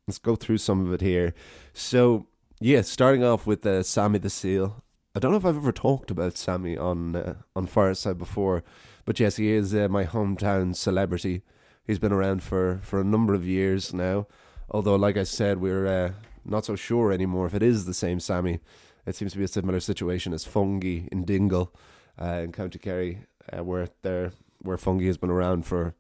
let's 0.07 0.19
go 0.19 0.37
through 0.37 0.59
some 0.59 0.87
of 0.87 0.93
it 0.93 1.01
here. 1.01 1.35
So, 1.73 2.29
yeah, 2.61 2.83
starting 2.83 3.25
off 3.25 3.45
with 3.45 3.67
uh, 3.67 3.83
Sammy 3.83 4.21
the 4.21 4.31
Seal. 4.31 4.85
I 5.17 5.19
don't 5.19 5.33
know 5.33 5.39
if 5.39 5.45
I've 5.45 5.57
ever 5.57 5.73
talked 5.73 6.13
about 6.13 6.37
Sammy 6.37 6.77
on 6.77 7.17
uh, 7.17 7.35
on 7.55 7.67
Fireside 7.67 8.19
before, 8.19 8.63
but 9.05 9.21
yes, 9.21 9.37
he 9.37 9.51
is 9.51 9.75
uh, 9.75 9.89
my 9.89 10.05
hometown 10.05 10.75
celebrity. 10.75 11.43
He's 11.85 11.99
been 11.99 12.13
around 12.13 12.43
for, 12.43 12.81
for 12.83 13.01
a 13.01 13.05
number 13.05 13.35
of 13.35 13.47
years 13.47 13.93
now. 13.93 14.27
Although, 14.71 14.97
like 14.97 15.17
I 15.17 15.25
said, 15.25 15.61
we're 15.61 15.87
uh, 15.87 16.13
not 16.45 16.65
so 16.65 16.77
sure 16.77 17.13
anymore 17.13 17.47
if 17.47 17.55
it 17.55 17.63
is 17.63 17.85
the 17.85 17.95
same 17.95 18.21
Sammy. 18.21 18.61
It 19.07 19.15
seems 19.15 19.33
to 19.33 19.39
be 19.39 19.45
a 19.45 19.49
similar 19.49 19.81
situation 19.81 20.33
as 20.33 20.47
Fungie 20.47 21.09
in 21.09 21.25
Dingle 21.25 21.75
uh, 22.21 22.41
in 22.43 22.53
County 22.53 22.79
Kerry, 22.79 23.21
uh, 23.53 23.63
where 23.63 23.89
there 24.03 24.33
where 24.61 24.79
Fungie 24.79 25.07
has 25.07 25.19
been 25.19 25.31
around 25.31 25.67
for 25.67 25.95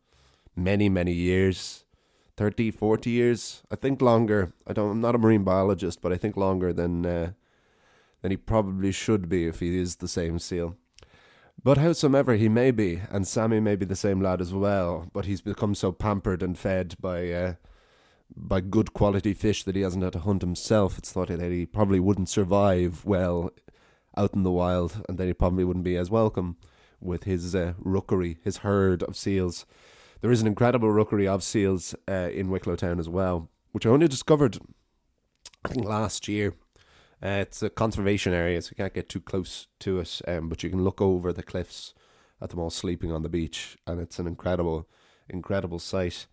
many 0.57 0.88
many 0.88 1.12
years. 1.12 1.85
30 2.37 2.72
40 2.72 3.11
years 3.11 3.62
i 3.70 3.77
think 3.77 4.03
longer. 4.03 4.53
I 4.66 4.72
don't 4.72 4.90
i'm 4.90 5.00
not 5.00 5.14
a 5.14 5.18
marine 5.18 5.44
biologist 5.44 6.00
but 6.00 6.12
i 6.12 6.16
think 6.16 6.37
longer 6.37 6.72
than 6.72 7.07
uh, 7.07 7.33
than 8.22 8.33
he 8.33 8.37
probably 8.37 8.90
should 8.90 9.29
be 9.29 9.46
if 9.46 9.61
he 9.61 9.79
is 9.79 9.96
the 9.96 10.09
same 10.09 10.40
seal. 10.40 10.77
But 11.62 11.79
howsoever 11.79 12.35
he 12.35 12.48
may 12.48 12.72
be 12.72 13.03
and 13.09 13.24
sammy 13.24 13.61
may 13.61 13.77
be 13.77 13.87
the 13.87 13.94
same 13.94 14.20
lad 14.20 14.40
as 14.40 14.53
well 14.53 15.09
but 15.12 15.27
he's 15.27 15.42
become 15.42 15.77
so 15.77 15.92
pampered 15.92 16.42
and 16.42 16.59
fed 16.59 16.96
by 17.00 17.31
uh, 17.31 17.55
by 18.37 18.61
good 18.61 18.92
quality 18.92 19.33
fish 19.33 19.62
that 19.64 19.77
he 19.77 19.83
hasn't 19.83 20.05
had 20.05 20.12
to 20.14 20.20
hunt 20.20 20.42
himself, 20.42 20.99
it's 20.99 21.12
thought 21.12 21.29
that 21.29 21.40
he 21.40 21.66
probably 21.66 22.01
wouldn't 22.01 22.29
survive 22.29 23.05
well 23.05 23.51
out 24.16 24.35
in 24.35 24.42
the 24.42 24.51
wild, 24.51 25.05
and 25.09 25.18
then 25.18 25.27
he 25.27 25.33
probably 25.33 25.64
wouldn't 25.64 25.85
be 25.85 25.97
as 25.97 26.11
welcome 26.11 26.57
with 27.01 27.25
his 27.25 27.55
uh, 27.55 27.75
rookery, 27.79 28.38
his 28.42 28.59
herd 28.59 29.03
of 29.03 29.16
seals. 29.16 29.66
There 30.20 30.33
is 30.33 30.40
an 30.40 30.47
incredible 30.47 30.90
rookery 30.90 31.29
of 31.29 31.42
seals 31.42 31.94
uh, 32.09 32.31
in 32.33 32.49
Wicklow 32.49 32.77
Town 32.77 32.99
as 32.99 33.09
well, 33.09 33.51
which 33.73 33.87
I 33.87 33.90
only 33.90 34.09
discovered, 34.09 34.59
I 35.64 35.68
think, 35.68 35.87
last 35.87 36.29
year. 36.29 36.55
Uh, 37.23 37.40
it's 37.40 37.62
a 37.62 37.70
conservation 37.70 38.33
area, 38.33 38.61
so 38.61 38.70
you 38.70 38.77
can't 38.77 38.94
get 38.94 39.09
too 39.09 39.20
close 39.20 39.66
to 39.81 40.01
it, 40.01 40.20
um, 40.27 40.49
but 40.49 40.62
you 40.62 40.70
can 40.70 40.85
look 40.85 41.01
over 41.01 41.33
the 41.33 41.42
cliffs 41.42 41.94
at 42.40 42.51
them 42.51 42.59
all 42.59 42.70
sleeping 42.70 43.12
on 43.12 43.23
the 43.23 43.29
beach, 43.29 43.77
and 43.87 44.01
it's 44.01 44.18
an 44.18 44.27
incredible, 44.27 44.88
incredible 45.29 45.79
sight. 45.79 46.27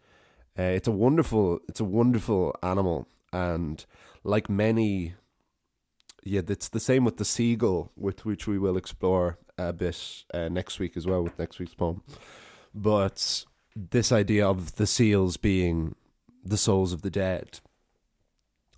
Uh, 0.57 0.63
it's 0.63 0.87
a 0.87 0.91
wonderful, 0.91 1.59
it's 1.69 1.79
a 1.79 1.85
wonderful 1.85 2.55
animal, 2.61 3.07
and 3.31 3.85
like 4.23 4.49
many, 4.49 5.13
yeah, 6.23 6.41
it's 6.47 6.69
the 6.69 6.79
same 6.79 7.05
with 7.05 7.17
the 7.17 7.25
seagull, 7.25 7.91
with 7.95 8.25
which 8.25 8.47
we 8.47 8.59
will 8.59 8.75
explore 8.75 9.37
a 9.57 9.71
bit 9.71 10.23
uh, 10.33 10.49
next 10.49 10.79
week 10.79 10.97
as 10.97 11.07
well 11.07 11.23
with 11.23 11.39
next 11.39 11.59
week's 11.59 11.73
poem. 11.73 12.03
But 12.75 13.45
this 13.75 14.11
idea 14.11 14.45
of 14.47 14.75
the 14.75 14.87
seals 14.87 15.37
being 15.37 15.95
the 16.43 16.57
souls 16.57 16.91
of 16.91 17.01
the 17.01 17.09
dead, 17.09 17.61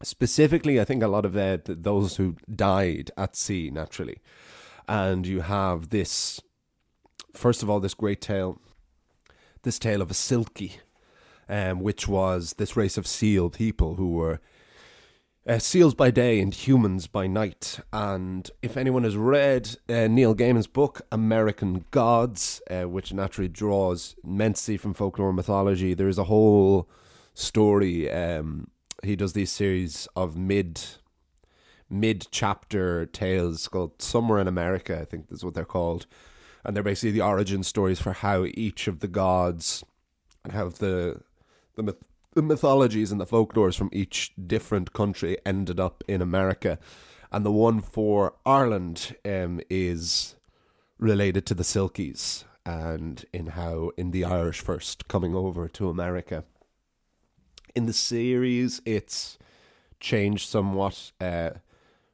specifically, 0.04 0.80
I 0.80 0.86
think 0.86 1.02
a 1.02 1.08
lot 1.08 1.26
of 1.26 1.36
uh, 1.36 1.58
those 1.66 2.18
who 2.18 2.36
died 2.54 3.10
at 3.18 3.36
sea 3.36 3.72
naturally, 3.72 4.20
and 4.88 5.26
you 5.26 5.42
have 5.42 5.90
this. 5.90 6.40
First 7.34 7.64
of 7.64 7.70
all, 7.70 7.80
this 7.80 7.96
great 7.96 8.22
tale, 8.22 8.62
this 9.64 9.80
tale 9.80 10.04
of 10.04 10.12
a 10.12 10.14
silkie 10.14 10.74
um, 11.50 11.80
which 11.80 12.08
was 12.08 12.54
this 12.58 12.76
race 12.76 12.98
of 12.98 13.08
seal 13.08 13.50
people 13.50 13.96
who 13.96 14.12
were 14.12 14.40
uh, 15.46 15.60
Seals 15.60 15.94
by 15.94 16.10
Day 16.10 16.40
and 16.40 16.54
Humans 16.54 17.08
by 17.08 17.28
Night. 17.28 17.80
And 17.92 18.50
if 18.62 18.78
anyone 18.78 19.04
has 19.04 19.18
read 19.18 19.76
uh, 19.90 20.08
Neil 20.08 20.34
Gaiman's 20.34 20.68
book, 20.68 21.02
American 21.12 21.86
Gods, 21.92 22.62
uh, 22.70 22.84
which 22.84 23.14
naturally 23.14 23.50
draws 23.50 24.16
immensely 24.24 24.78
from 24.78 24.94
folklore 24.94 25.34
mythology, 25.34 25.94
there 25.94 26.08
is 26.08 26.18
a 26.18 26.26
whole 26.26 26.90
story. 27.34 28.10
Um, 28.10 28.68
he 29.04 29.16
does 29.16 29.34
these 29.34 29.52
series 29.52 30.08
of 30.16 30.38
mid 30.38 30.82
mid 31.90 32.28
chapter 32.32 33.06
tales 33.06 33.68
called 33.68 34.02
Somewhere 34.02 34.40
in 34.40 34.48
America, 34.48 35.00
I 35.00 35.06
think 35.06 35.28
that's 35.28 35.44
what 35.44 35.54
they're 35.54 35.66
called. 35.66 36.08
And 36.64 36.76
they're 36.76 36.84
basically 36.84 37.12
the 37.12 37.22
origin 37.22 37.64
stories 37.64 38.00
for 38.00 38.14
how 38.14 38.46
each 38.46 38.88
of 38.88 39.00
the 39.00 39.08
gods 39.08 39.84
and 40.44 40.54
how 40.54 40.70
the 40.70 41.22
the 41.76 41.84
myth- 41.84 42.06
the 42.34 42.42
mythologies 42.42 43.12
and 43.12 43.22
the 43.22 43.26
folklores 43.26 43.78
from 43.78 43.90
each 43.94 44.34
different 44.48 44.94
country 44.94 45.38
ended 45.46 45.80
up 45.80 46.04
in 46.08 46.22
America. 46.22 46.80
And 47.32 47.46
the 47.46 47.52
one 47.52 47.82
for 47.82 48.34
Ireland 48.46 49.16
um, 49.26 49.62
is 49.70 50.36
related 50.98 51.46
to 51.48 51.54
the 51.54 51.64
Silkies 51.64 52.44
and 52.66 53.26
in 53.34 53.48
how 53.48 53.92
in 53.98 54.12
the 54.12 54.26
Irish 54.26 54.62
first 54.62 55.08
coming 55.08 55.36
over 55.36 55.68
to 55.68 55.90
America. 55.90 56.44
In 57.76 57.86
the 57.86 57.94
series, 57.94 58.82
it's 58.86 59.38
changed 60.00 60.50
somewhat. 60.50 61.12
Uh, 61.20 61.52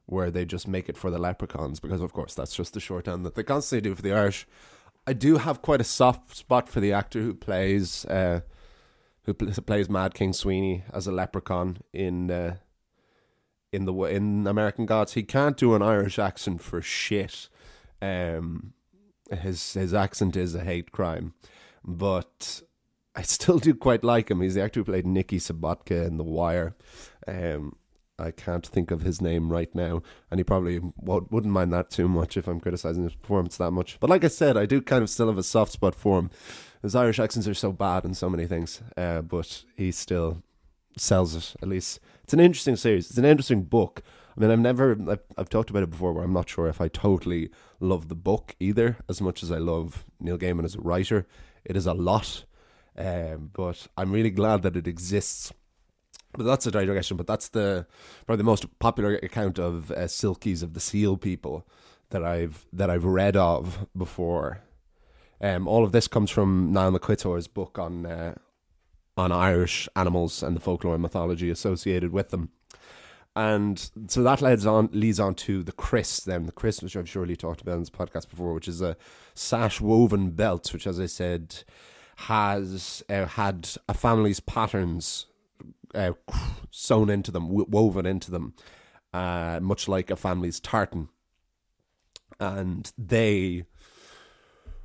where 0.10 0.32
they 0.32 0.43
just 0.43 0.67
make 0.67 0.89
it 0.89 0.98
for 0.98 1.12
the 1.12 1.19
leprechauns 1.19 1.80
because 1.80 2.02
of 2.02 2.13
course 2.13 2.34
that's 2.34 2.56
just 2.56 2.74
the 2.74 2.80
shorthand 2.80 3.24
that 3.24 3.36
they 3.36 3.43
constantly 3.43 3.88
do 3.89 3.95
for 3.95 4.02
the 4.02 4.12
Irish. 4.12 4.48
I 5.06 5.13
do 5.13 5.38
have 5.38 5.62
quite 5.62 5.82
a 5.82 5.86
soft 5.86 6.36
spot 6.36 6.67
for 6.67 6.80
the 6.80 6.91
actor 6.91 7.22
who 7.22 7.34
plays 7.34 8.06
uh, 8.06 8.41
who 9.30 9.34
pl- 9.36 9.63
plays 9.63 9.89
Mad 9.89 10.13
King 10.13 10.34
Sweeney 10.34 10.84
as 10.92 11.06
a 11.06 11.12
leprechaun 11.12 11.78
in 11.94 12.32
uh, 12.32 12.56
in 13.72 13.86
the 13.86 13.94
in 13.94 14.48
American 14.48 14.86
Gods. 14.86 15.13
He 15.13 15.24
can't 15.24 15.56
do 15.56 15.76
an 15.76 15.82
Irish 15.82 16.18
accent 16.18 16.62
for 16.62 16.82
shit. 16.82 17.48
Um, 18.02 18.74
his 19.32 19.74
his 19.74 19.94
accent 19.94 20.36
is 20.36 20.56
a 20.56 20.63
hate 20.63 20.92
crime, 20.92 21.34
but 21.84 22.62
I 23.15 23.22
still 23.22 23.60
do 23.60 23.76
quite 23.76 24.04
like 24.04 24.32
him. 24.32 24.42
He's 24.42 24.56
the 24.56 24.63
actor 24.63 24.80
who 24.80 24.86
played 24.86 25.06
Nicky 25.06 25.38
Sobotka 25.38 26.08
in 26.08 26.18
The 26.18 26.24
Wire. 26.24 26.76
Um, 27.28 27.76
I 28.19 28.32
can't 28.32 28.65
think 28.65 28.91
of 28.91 29.01
his 29.01 29.21
name 29.21 29.51
right 29.51 29.73
now, 29.73 30.01
and 30.29 30.39
he 30.39 30.43
probably 30.43 30.79
wouldn't 30.97 31.53
mind 31.53 31.71
that 31.73 31.89
too 31.89 32.08
much 32.08 32.38
if 32.38 32.47
I'm 32.47 32.60
criticizing 32.60 33.03
his 33.03 33.15
performance 33.15 33.58
that 33.58 33.71
much. 33.71 33.97
But 33.99 34.10
like 34.10 34.23
I 34.23 34.27
said, 34.27 34.58
I 34.58 34.65
do 34.65 34.82
kind 34.82 35.03
of 35.03 35.10
still 35.10 35.27
have 35.27 35.38
a 35.38 35.43
soft 35.43 35.71
spot 35.71 35.95
for 35.95 36.19
him. 36.19 36.29
His 36.82 36.95
Irish 36.95 37.19
accents 37.19 37.47
are 37.47 37.53
so 37.53 37.71
bad 37.71 38.05
in 38.05 38.13
so 38.13 38.29
many 38.29 38.45
things, 38.45 38.82
uh, 38.95 39.21
but 39.21 39.63
he 39.75 39.91
still 39.91 40.43
sells 40.97 41.36
it. 41.36 41.55
At 41.62 41.69
least 41.69 41.99
it's 42.23 42.34
an 42.34 42.39
interesting 42.39 42.75
series. 42.75 43.10
It's 43.10 43.17
an 43.17 43.25
interesting 43.25 43.63
book. 43.63 44.01
I 44.36 44.41
mean, 44.41 44.51
I've 44.51 44.60
never 44.60 44.97
I've, 45.10 45.21
I've 45.38 45.49
talked 45.49 45.69
about 45.69 45.84
it 45.84 45.89
before, 45.89 46.13
where 46.13 46.23
I'm 46.23 46.34
not 46.34 46.49
sure 46.49 46.67
if 46.67 46.79
I 46.79 46.88
totally 46.88 47.49
love 47.79 48.08
the 48.08 48.15
book 48.15 48.55
either, 48.60 48.97
as 49.10 49.21
much 49.21 49.43
as 49.43 49.51
I 49.51 49.58
love 49.58 50.05
Neil 50.19 50.38
Gaiman 50.38 50.65
as 50.65 50.75
a 50.75 50.82
writer. 50.82 51.27
It 51.65 51.75
is 51.75 51.86
a 51.86 51.93
lot, 51.93 52.45
um, 52.97 53.49
but 53.53 53.88
I'm 53.97 54.12
really 54.12 54.29
glad 54.29 54.62
that 54.62 54.77
it 54.77 54.88
exists 54.88 55.51
but 56.34 56.44
that's 56.44 56.65
a 56.68 56.72
digression. 56.72 57.18
But 57.18 57.28
that's 57.28 57.50
the 57.50 57.86
probably 58.26 58.38
the 58.38 58.44
most 58.46 58.80
popular 58.80 59.15
account 59.15 59.60
of 59.60 59.92
uh, 59.92 60.08
Silkies 60.08 60.63
of 60.63 60.74
the 60.74 60.80
Seal 60.80 61.18
people 61.18 61.68
that 62.10 62.24
I've 62.24 62.65
that 62.74 62.89
I've 62.89 63.06
read 63.06 63.36
of 63.36 63.88
before. 63.96 64.62
Um, 65.42 65.68
all 65.68 65.84
of 65.84 65.92
this 65.92 66.08
comes 66.08 66.30
from 66.30 66.74
Niall 66.74 66.92
Mac 66.92 67.02
Coitir's 67.02 67.48
book 67.48 67.80
on 67.80 68.06
uh, 68.06 68.36
on 69.18 69.32
Irish 69.32 69.88
animals 69.96 70.44
and 70.44 70.56
the 70.56 70.62
folklore 70.62 70.94
and 70.94 71.02
mythology 71.02 71.50
associated 71.50 72.12
with 72.12 72.30
them. 72.30 72.50
And 73.36 73.89
so 74.08 74.24
that 74.24 74.42
leads 74.42 74.65
on 74.65 74.89
leads 74.92 75.20
on 75.20 75.36
to 75.36 75.63
the 75.63 75.72
crios 75.72 76.26
then 76.26 76.46
the 76.46 76.52
crios, 76.52 76.84
which 76.84 76.98
I've 76.98 77.10
surely 77.10 77.36
talked 77.36 77.62
about 77.62 77.76
in 77.76 77.80
this 77.82 77.89
podcast 77.89 78.30
before, 78.30 78.54
which 78.54 78.68
is 78.68 78.82
a 78.82 78.98
sash 79.34 79.80
woven 79.80 80.32
belt, 80.32 80.74
which, 80.74 80.88
as 80.88 81.00
I 81.00 81.06
said, 81.06 81.63
has 82.18 83.04
uh, 83.10 83.26
had 83.26 83.70
a 83.88 83.94
family's 83.94 84.39
patterns 84.39 85.28
uh, 85.93 86.13
sewn 86.71 87.10
into 87.10 87.32
them, 87.32 87.47
woven 87.49 88.06
into 88.06 88.32
them, 88.32 88.54
uh, 89.13 89.60
much 89.62 89.88
like 89.88 90.10
a 90.10 90.15
family's 90.15 90.60
tartan. 90.60 91.10
And 92.39 92.91
they 92.97 93.65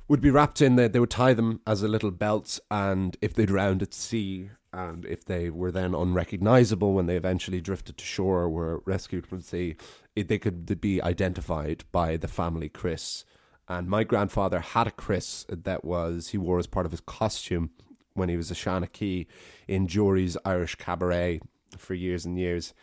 would 0.07 0.21
be 0.21 0.29
wrapped 0.29 0.61
in 0.61 0.75
the, 0.75 0.87
they 0.87 0.99
would 0.99 1.09
tie 1.09 1.33
them 1.33 1.61
as 1.65 1.81
a 1.81 1.87
little 1.87 2.11
belt, 2.11 2.59
and 2.69 3.17
if 3.21 3.33
they 3.33 3.45
drowned 3.45 3.81
at 3.81 3.93
sea, 3.93 4.51
and 4.71 5.05
if 5.05 5.23
they 5.23 5.49
were 5.49 5.71
then 5.71 5.95
unrecognizable 5.95 6.93
when 6.93 7.05
they 7.05 7.15
eventually 7.15 7.61
drifted 7.61 7.97
to 7.97 8.05
shore 8.05 8.41
or 8.41 8.49
were 8.49 8.83
rescued 8.85 9.25
from 9.25 9.39
sea, 9.39 9.77
it, 10.15 10.27
they 10.27 10.37
could 10.37 10.81
be 10.81 11.01
identified 11.01 11.85
by 11.91 12.17
the 12.17 12.27
family 12.27 12.69
crios. 12.69 13.23
And 13.67 13.87
my 13.87 14.03
grandfather 14.03 14.59
had 14.59 14.87
a 14.87 14.91
crios 14.91 15.45
that 15.63 15.85
was 15.85 16.29
he 16.29 16.37
wore 16.37 16.59
as 16.59 16.67
part 16.67 16.85
of 16.85 16.91
his 16.91 17.01
costume 17.01 17.71
when 18.15 18.29
he 18.29 18.37
was 18.37 18.49
a 18.49 18.55
Shanachie 18.55 19.27
in 19.67 19.87
Jurys 19.87 20.35
Irish 20.43 20.75
Cabaret 20.75 21.41
for 21.77 21.93
years 21.93 22.25
and 22.25 22.39
years. 22.39 22.73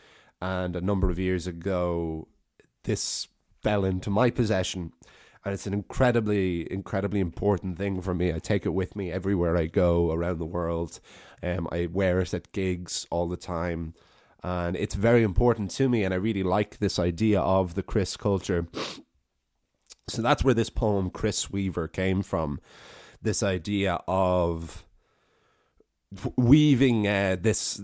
And 0.40 0.76
a 0.76 0.80
number 0.80 1.10
of 1.10 1.18
years 1.18 1.46
ago, 1.46 2.28
this 2.84 3.28
fell 3.62 3.84
into 3.84 4.10
my 4.10 4.30
possession. 4.30 4.92
And 5.44 5.54
it's 5.54 5.66
an 5.66 5.72
incredibly, 5.72 6.70
incredibly 6.70 7.18
important 7.18 7.78
thing 7.78 8.00
for 8.00 8.14
me. 8.14 8.32
I 8.32 8.38
take 8.38 8.64
it 8.64 8.74
with 8.74 8.94
me 8.94 9.10
everywhere 9.10 9.56
I 9.56 9.66
go 9.66 10.12
around 10.12 10.38
the 10.38 10.46
world. 10.46 11.00
Um, 11.42 11.66
I 11.72 11.86
wear 11.86 12.20
it 12.20 12.32
at 12.32 12.52
gigs 12.52 13.06
all 13.10 13.28
the 13.28 13.36
time. 13.36 13.94
And 14.44 14.76
it's 14.76 14.94
very 14.94 15.22
important 15.22 15.70
to 15.72 15.88
me. 15.88 16.04
And 16.04 16.12
I 16.12 16.18
really 16.18 16.42
like 16.42 16.78
this 16.78 16.98
idea 16.98 17.40
of 17.40 17.74
the 17.74 17.82
crios 17.82 18.18
culture. 18.18 18.66
So 20.08 20.20
that's 20.20 20.44
where 20.44 20.54
this 20.54 20.70
poem, 20.70 21.10
Crios 21.10 21.50
Weaver, 21.50 21.88
came 21.88 22.22
from. 22.22 22.60
This 23.20 23.42
idea 23.42 24.00
of 24.08 24.84
weaving 26.36 27.06
uh, 27.06 27.36
this 27.40 27.80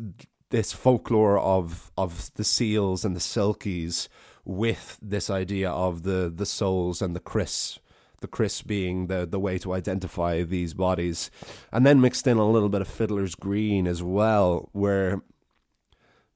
this 0.50 0.72
folklore 0.72 1.38
of 1.38 1.90
of 1.96 2.30
the 2.34 2.44
seals 2.44 3.04
and 3.04 3.14
the 3.14 3.20
silkies 3.20 4.08
with 4.44 4.98
this 5.02 5.28
idea 5.28 5.70
of 5.70 6.02
the 6.02 6.32
the 6.34 6.46
souls 6.46 7.02
and 7.02 7.14
the 7.14 7.20
crios 7.20 7.78
the 8.20 8.28
crios 8.28 8.66
being 8.66 9.06
the 9.06 9.26
the 9.26 9.38
way 9.38 9.58
to 9.58 9.72
identify 9.74 10.42
these 10.42 10.74
bodies. 10.74 11.30
And 11.72 11.86
then 11.86 12.00
mixed 12.00 12.26
in 12.26 12.36
a 12.36 12.48
little 12.48 12.68
bit 12.68 12.80
of 12.80 12.88
fiddler's 12.88 13.34
green 13.34 13.86
as 13.86 14.02
well 14.02 14.70
where 14.72 15.22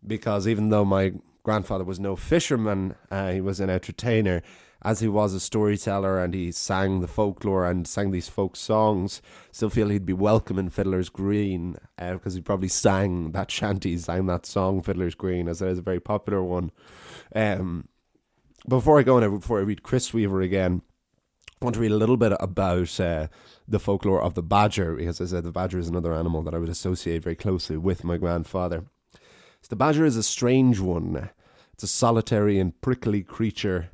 because 0.07 0.47
even 0.47 0.69
though 0.71 0.85
my 0.85 1.13
grandfather 1.43 1.85
was 1.85 1.99
no 1.99 2.15
fisherman 2.17 2.95
uh, 3.11 3.33
he 3.33 3.41
was 3.41 3.61
an 3.61 3.71
entertainer 3.71 4.43
as 4.85 5.01
he 5.01 5.09
was 5.09 5.33
a 5.33 5.41
storyteller 5.41 6.23
and 6.23 6.35
he 6.35 6.51
sang 6.51 7.01
the 7.01 7.09
folklore 7.09 7.65
and 7.65 7.87
sang 7.87 8.11
these 8.11 8.29
folk 8.29 8.57
songs, 8.57 9.23
still 9.53 9.71
feel 9.71 9.89
he'd 9.89 10.05
be 10.05 10.13
welcome 10.13 10.59
in 10.59 10.69
Fiddler's 10.69 11.09
Green 11.09 11.77
because 11.97 12.35
uh, 12.35 12.37
he 12.37 12.41
probably 12.41 12.69
sang 12.69 13.31
that 13.33 13.51
shanty, 13.51 13.97
sang 13.97 14.27
that 14.27 14.45
song 14.45 14.83
Fiddler's 14.83 15.15
Green, 15.15 15.49
as 15.49 15.63
it 15.63 15.69
is 15.69 15.79
a 15.79 15.83
very 15.83 16.01
popular 16.01 16.43
one. 16.43 16.73
Um, 17.35 17.89
before 18.69 18.99
I 18.99 19.03
go 19.03 19.23
on, 19.23 19.39
before 19.39 19.61
I 19.61 19.63
read 19.63 19.83
Crios 19.83 20.13
Weaver 20.13 20.41
again, 20.41 20.83
I 21.61 21.65
want 21.65 21.75
to 21.75 21.81
read 21.81 21.93
a 21.93 21.97
little 21.97 22.17
bit 22.17 22.33
about 22.41 22.99
uh, 22.99 23.29
the 23.69 23.79
folklore 23.79 24.21
of 24.21 24.35
the 24.35 24.43
badger 24.43 24.97
because 24.97 25.21
I 25.21 25.27
said 25.27 25.45
the 25.45 25.53
badger 25.53 25.79
is 25.79 25.89
another 25.89 26.13
animal 26.13 26.43
that 26.43 26.55
I 26.55 26.59
would 26.59 26.69
associate 26.69 27.23
very 27.23 27.37
closely 27.37 27.77
with 27.77 28.03
my 28.03 28.17
grandfather. 28.17 28.85
So 29.13 29.69
the 29.71 29.77
badger 29.77 30.05
is 30.05 30.17
a 30.17 30.25
strange 30.25 30.81
one. 30.81 31.31
It's 31.73 31.85
a 31.85 31.89
solitary 31.89 32.59
and 32.59 32.81
prickly 32.81 33.23
creature 33.23 33.91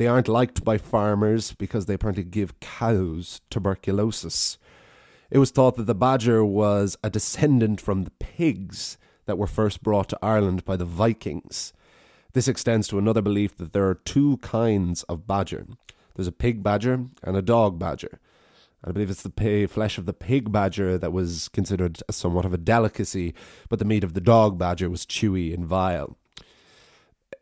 they 0.00 0.06
aren't 0.06 0.28
liked 0.28 0.64
by 0.64 0.78
farmers 0.78 1.52
because 1.52 1.84
they 1.84 1.92
apparently 1.92 2.24
give 2.24 2.58
cows 2.58 3.42
tuberculosis. 3.50 4.56
It 5.30 5.36
was 5.36 5.50
thought 5.50 5.76
that 5.76 5.84
the 5.84 5.94
badger 5.94 6.42
was 6.42 6.96
a 7.04 7.10
descendant 7.10 7.82
from 7.82 8.04
the 8.04 8.10
pigs 8.12 8.96
that 9.26 9.36
were 9.36 9.46
first 9.46 9.82
brought 9.82 10.08
to 10.08 10.18
Ireland 10.22 10.64
by 10.64 10.76
the 10.76 10.86
Vikings. 10.86 11.74
This 12.32 12.48
extends 12.48 12.88
to 12.88 12.98
another 12.98 13.20
belief 13.20 13.58
that 13.58 13.74
there 13.74 13.86
are 13.88 13.94
two 13.94 14.38
kinds 14.38 15.02
of 15.02 15.26
badger 15.26 15.66
there's 16.16 16.26
a 16.26 16.32
pig 16.32 16.62
badger 16.62 17.04
and 17.22 17.36
a 17.36 17.42
dog 17.42 17.78
badger. 17.78 18.20
I 18.82 18.92
believe 18.92 19.10
it's 19.10 19.22
the 19.22 19.66
flesh 19.66 19.98
of 19.98 20.06
the 20.06 20.14
pig 20.14 20.50
badger 20.50 20.96
that 20.96 21.12
was 21.12 21.48
considered 21.48 21.98
somewhat 22.10 22.46
of 22.46 22.54
a 22.54 22.58
delicacy, 22.58 23.34
but 23.68 23.78
the 23.78 23.84
meat 23.84 24.02
of 24.02 24.14
the 24.14 24.20
dog 24.22 24.56
badger 24.58 24.88
was 24.88 25.04
chewy 25.04 25.52
and 25.52 25.66
vile 25.66 26.16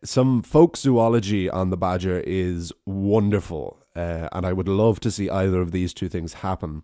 some 0.04 0.42
folk 0.42 0.76
zoology 0.76 1.48
on 1.50 1.70
the 1.70 1.76
badger 1.76 2.20
is 2.26 2.72
wonderful, 2.86 3.78
uh, 3.96 4.28
and 4.32 4.46
I 4.46 4.52
would 4.52 4.68
love 4.68 5.00
to 5.00 5.10
see 5.10 5.28
either 5.28 5.60
of 5.60 5.72
these 5.72 5.92
two 5.92 6.08
things 6.08 6.34
happen. 6.34 6.82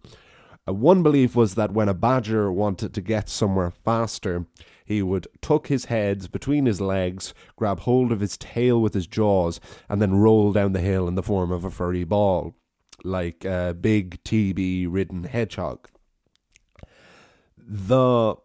Uh, 0.67 0.73
one 0.73 1.03
belief 1.03 1.37
was 1.37 1.55
that 1.55 1.73
when 1.73 1.89
a 1.89 1.95
badger 1.95 2.51
wanted 2.51 2.95
to 2.95 3.01
get 3.01 3.29
somewhere 3.29 3.71
faster, 3.71 4.47
he 4.85 5.03
would 5.03 5.27
tuck 5.41 5.69
his 5.69 5.87
head 5.87 6.31
between 6.33 6.67
his 6.67 6.81
legs, 6.81 7.35
grab 7.57 7.81
hold 7.81 8.13
of 8.13 8.21
his 8.21 8.37
tail 8.37 8.81
with 8.81 8.95
his 8.95 9.07
jaws, 9.07 9.61
and 9.89 10.01
then 10.01 10.15
roll 10.15 10.53
down 10.53 10.73
the 10.73 10.81
hill 10.81 11.09
in 11.09 11.15
the 11.15 11.23
form 11.23 11.51
of 11.53 11.65
a 11.65 11.71
furry 11.71 12.05
ball, 12.05 12.55
like 13.03 13.45
a 13.45 13.75
big 13.79 14.23
TB 14.25 14.87
ridden 14.91 15.25
hedgehog. 15.25 15.89
The 17.57 18.37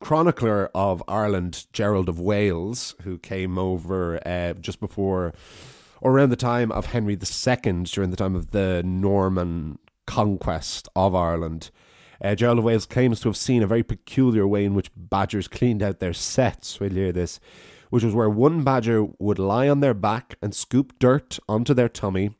chronicler 0.00 0.70
of 0.74 1.02
Ireland, 1.08 1.66
Gerald 1.72 2.08
of 2.08 2.20
Wales, 2.20 2.94
who 3.02 3.18
came 3.18 3.58
over 3.58 4.20
uh, 4.26 4.54
just 4.54 4.80
before 4.80 5.32
or 6.00 6.12
around 6.12 6.30
the 6.30 6.36
time 6.36 6.70
of 6.72 6.86
Henry 6.86 7.14
II, 7.14 7.82
during 7.84 8.10
the 8.10 8.16
time 8.16 8.34
of 8.34 8.52
the 8.52 8.82
Norman 8.84 9.78
conquest 10.06 10.88
of 10.94 11.14
Ireland. 11.14 11.70
Uh, 12.22 12.34
Gerald 12.34 12.58
of 12.58 12.64
Wales 12.64 12.86
claims 12.86 13.20
to 13.20 13.28
have 13.28 13.36
seen 13.36 13.62
a 13.62 13.66
very 13.66 13.82
peculiar 13.82 14.46
way 14.46 14.64
in 14.64 14.74
which 14.74 14.90
badgers 14.96 15.48
cleaned 15.48 15.82
out 15.82 16.00
their 16.00 16.12
setts. 16.12 16.80
We'll 16.80 16.90
hear 16.90 17.12
this, 17.12 17.38
which 17.90 18.02
was 18.02 18.14
where 18.14 18.30
one 18.30 18.64
badger 18.64 19.06
would 19.18 19.38
lie 19.38 19.68
on 19.68 19.80
their 19.80 19.94
back 19.94 20.36
and 20.42 20.54
scoop 20.54 20.98
dirt 20.98 21.38
onto 21.48 21.74
their 21.74 21.88
tummy. 21.88 22.30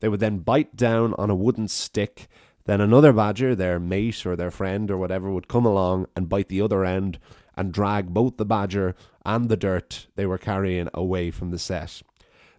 They 0.00 0.08
would 0.08 0.20
then 0.20 0.38
bite 0.38 0.76
down 0.76 1.14
on 1.14 1.30
a 1.30 1.34
wooden 1.34 1.68
stick. 1.68 2.28
Then 2.64 2.80
another 2.80 3.12
badger, 3.12 3.54
their 3.54 3.80
mate 3.80 4.24
or 4.26 4.36
their 4.36 4.50
friend 4.50 4.90
or 4.90 4.98
whatever, 4.98 5.30
would 5.30 5.48
come 5.48 5.64
along 5.64 6.06
and 6.14 6.28
bite 6.28 6.48
the 6.48 6.60
other 6.60 6.84
end 6.84 7.18
and 7.56 7.72
drag 7.72 8.08
both 8.08 8.36
the 8.36 8.44
badger 8.44 8.94
and 9.24 9.48
the 9.48 9.56
dirt 9.56 10.06
they 10.16 10.26
were 10.26 10.38
carrying 10.38 10.88
away 10.94 11.30
from 11.30 11.50
the 11.50 11.58
sett. 11.58 12.02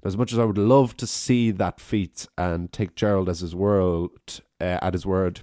As 0.04 0.18
much 0.18 0.34
as 0.34 0.40
I 0.40 0.46
would 0.46 0.58
love 0.58 0.98
to 0.98 1.08
see 1.08 1.52
that 1.52 1.80
feat 1.80 2.28
and 2.38 2.72
take 2.72 2.96
Gerald 2.96 3.30
as 3.30 3.42
his 3.42 3.56
word, 3.56 4.10
uh, 4.60 4.80
at 4.82 4.94
his 4.94 5.06
word, 5.06 5.42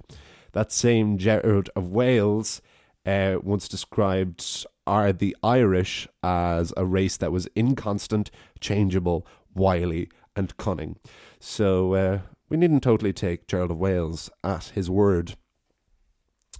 that 0.51 0.71
same 0.71 1.17
Gerald 1.17 1.69
of 1.75 1.91
Wales 1.91 2.61
uh, 3.05 3.37
once 3.41 3.67
described 3.67 4.65
are 4.85 5.13
the 5.13 5.35
Irish 5.43 6.07
as 6.23 6.73
a 6.75 6.85
race 6.85 7.17
that 7.17 7.31
was 7.31 7.47
inconstant, 7.55 8.31
changeable, 8.59 9.25
wily, 9.53 10.09
and 10.35 10.55
cunning. 10.57 10.97
So 11.39 11.93
uh, 11.93 12.19
we 12.49 12.57
needn't 12.57 12.83
totally 12.83 13.13
take 13.13 13.47
Gerald 13.47 13.71
of 13.71 13.77
Wales 13.77 14.29
at 14.43 14.65
his 14.75 14.89
word. 14.89 15.35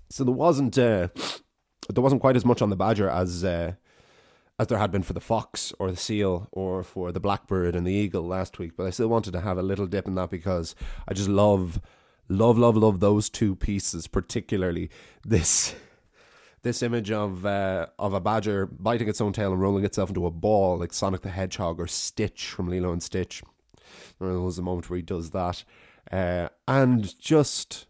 So 0.10 0.24
there 0.24 0.34
wasn't 0.34 0.78
uh, 0.78 1.10
there 1.90 2.04
wasn't 2.04 2.22
quite 2.22 2.36
as 2.36 2.46
much 2.46 2.62
on 2.62 2.70
the 2.70 2.76
badger 2.76 3.10
as 3.10 3.44
uh, 3.44 3.74
as 4.60 4.68
there 4.68 4.78
had 4.78 4.92
been 4.92 5.04
for 5.04 5.14
the 5.14 5.22
fox 5.22 5.74
or 5.80 5.90
the 5.90 5.98
seal 5.98 6.48
or 6.52 6.84
for 6.84 7.12
the 7.12 7.20
blackbird 7.20 7.76
and 7.76 7.88
the 7.88 7.94
eagle 7.94 8.24
last 8.24 8.60
week. 8.60 8.74
But 8.78 8.88
I 8.88 8.90
still 8.92 9.08
wanted 9.08 9.32
to 9.32 9.42
have 9.42 9.58
a 9.58 9.64
little 9.64 9.88
dip 9.88 10.08
in 10.08 10.16
that 10.16 10.30
because 10.30 10.76
I 11.08 11.14
just 11.14 11.30
love, 11.30 11.82
love, 12.28 12.58
love, 12.58 12.76
love 12.76 13.00
those 13.00 13.30
two 13.30 13.56
pieces, 13.56 14.08
particularly 14.08 14.90
this. 15.26 15.76
This 16.62 16.84
image 16.84 17.10
of 17.10 17.46
uh, 17.46 17.88
of 17.98 18.14
a 18.14 18.20
badger 18.20 18.66
biting 18.66 19.08
its 19.08 19.22
own 19.22 19.32
tail 19.32 19.54
and 19.54 19.62
rolling 19.62 19.86
itself 19.86 20.10
into 20.10 20.26
a 20.26 20.32
ball 20.32 20.78
like 20.78 20.92
Sonic 20.92 21.22
the 21.22 21.30
Hedgehog 21.30 21.80
or 21.80 21.88
Stitch 21.88 22.50
from 22.50 22.68
Lilo 22.68 22.92
and 22.92 23.02
Stitch. 23.02 23.42
There 24.20 24.40
was 24.40 24.58
a 24.58 24.64
moment 24.64 24.90
where 24.90 24.98
he 24.98 25.04
does 25.04 25.32
that, 25.32 25.64
uh, 26.12 26.50
and 26.68 27.20
just 27.20 27.88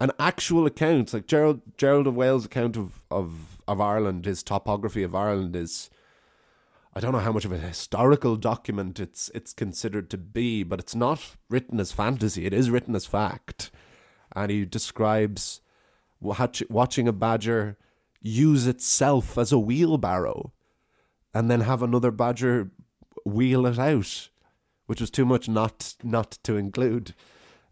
an 0.00 0.10
actual 0.18 0.66
account, 0.66 1.14
like 1.14 1.26
Gerald 1.26 1.60
Gerald 1.76 2.06
of 2.06 2.16
Wales' 2.16 2.46
account 2.46 2.76
of, 2.76 3.02
of, 3.10 3.62
of 3.68 3.80
Ireland, 3.80 4.24
his 4.24 4.42
topography 4.42 5.02
of 5.02 5.14
Ireland 5.14 5.54
is 5.54 5.90
I 6.94 7.00
don't 7.00 7.12
know 7.12 7.20
how 7.20 7.32
much 7.32 7.46
of 7.46 7.52
a 7.52 7.58
historical 7.58 8.36
document 8.36 9.00
it's 9.00 9.30
it's 9.34 9.54
considered 9.54 10.10
to 10.10 10.18
be, 10.18 10.62
but 10.62 10.78
it's 10.78 10.94
not 10.94 11.36
written 11.48 11.80
as 11.80 11.90
fantasy. 11.90 12.44
It 12.44 12.52
is 12.52 12.68
written 12.68 12.94
as 12.94 13.06
fact, 13.06 13.70
and 14.36 14.50
he 14.50 14.66
describes 14.66 15.62
watch, 16.20 16.62
watching 16.68 17.08
a 17.08 17.12
badger 17.12 17.78
use 18.20 18.66
itself 18.66 19.38
as 19.38 19.52
a 19.52 19.58
wheelbarrow, 19.58 20.52
and 21.32 21.50
then 21.50 21.62
have 21.62 21.82
another 21.82 22.10
badger 22.10 22.70
wheel 23.24 23.64
it 23.66 23.78
out, 23.78 24.28
which 24.86 25.00
was 25.00 25.10
too 25.10 25.24
much 25.24 25.48
not 25.48 25.94
not 26.02 26.38
to 26.44 26.56
include, 26.56 27.14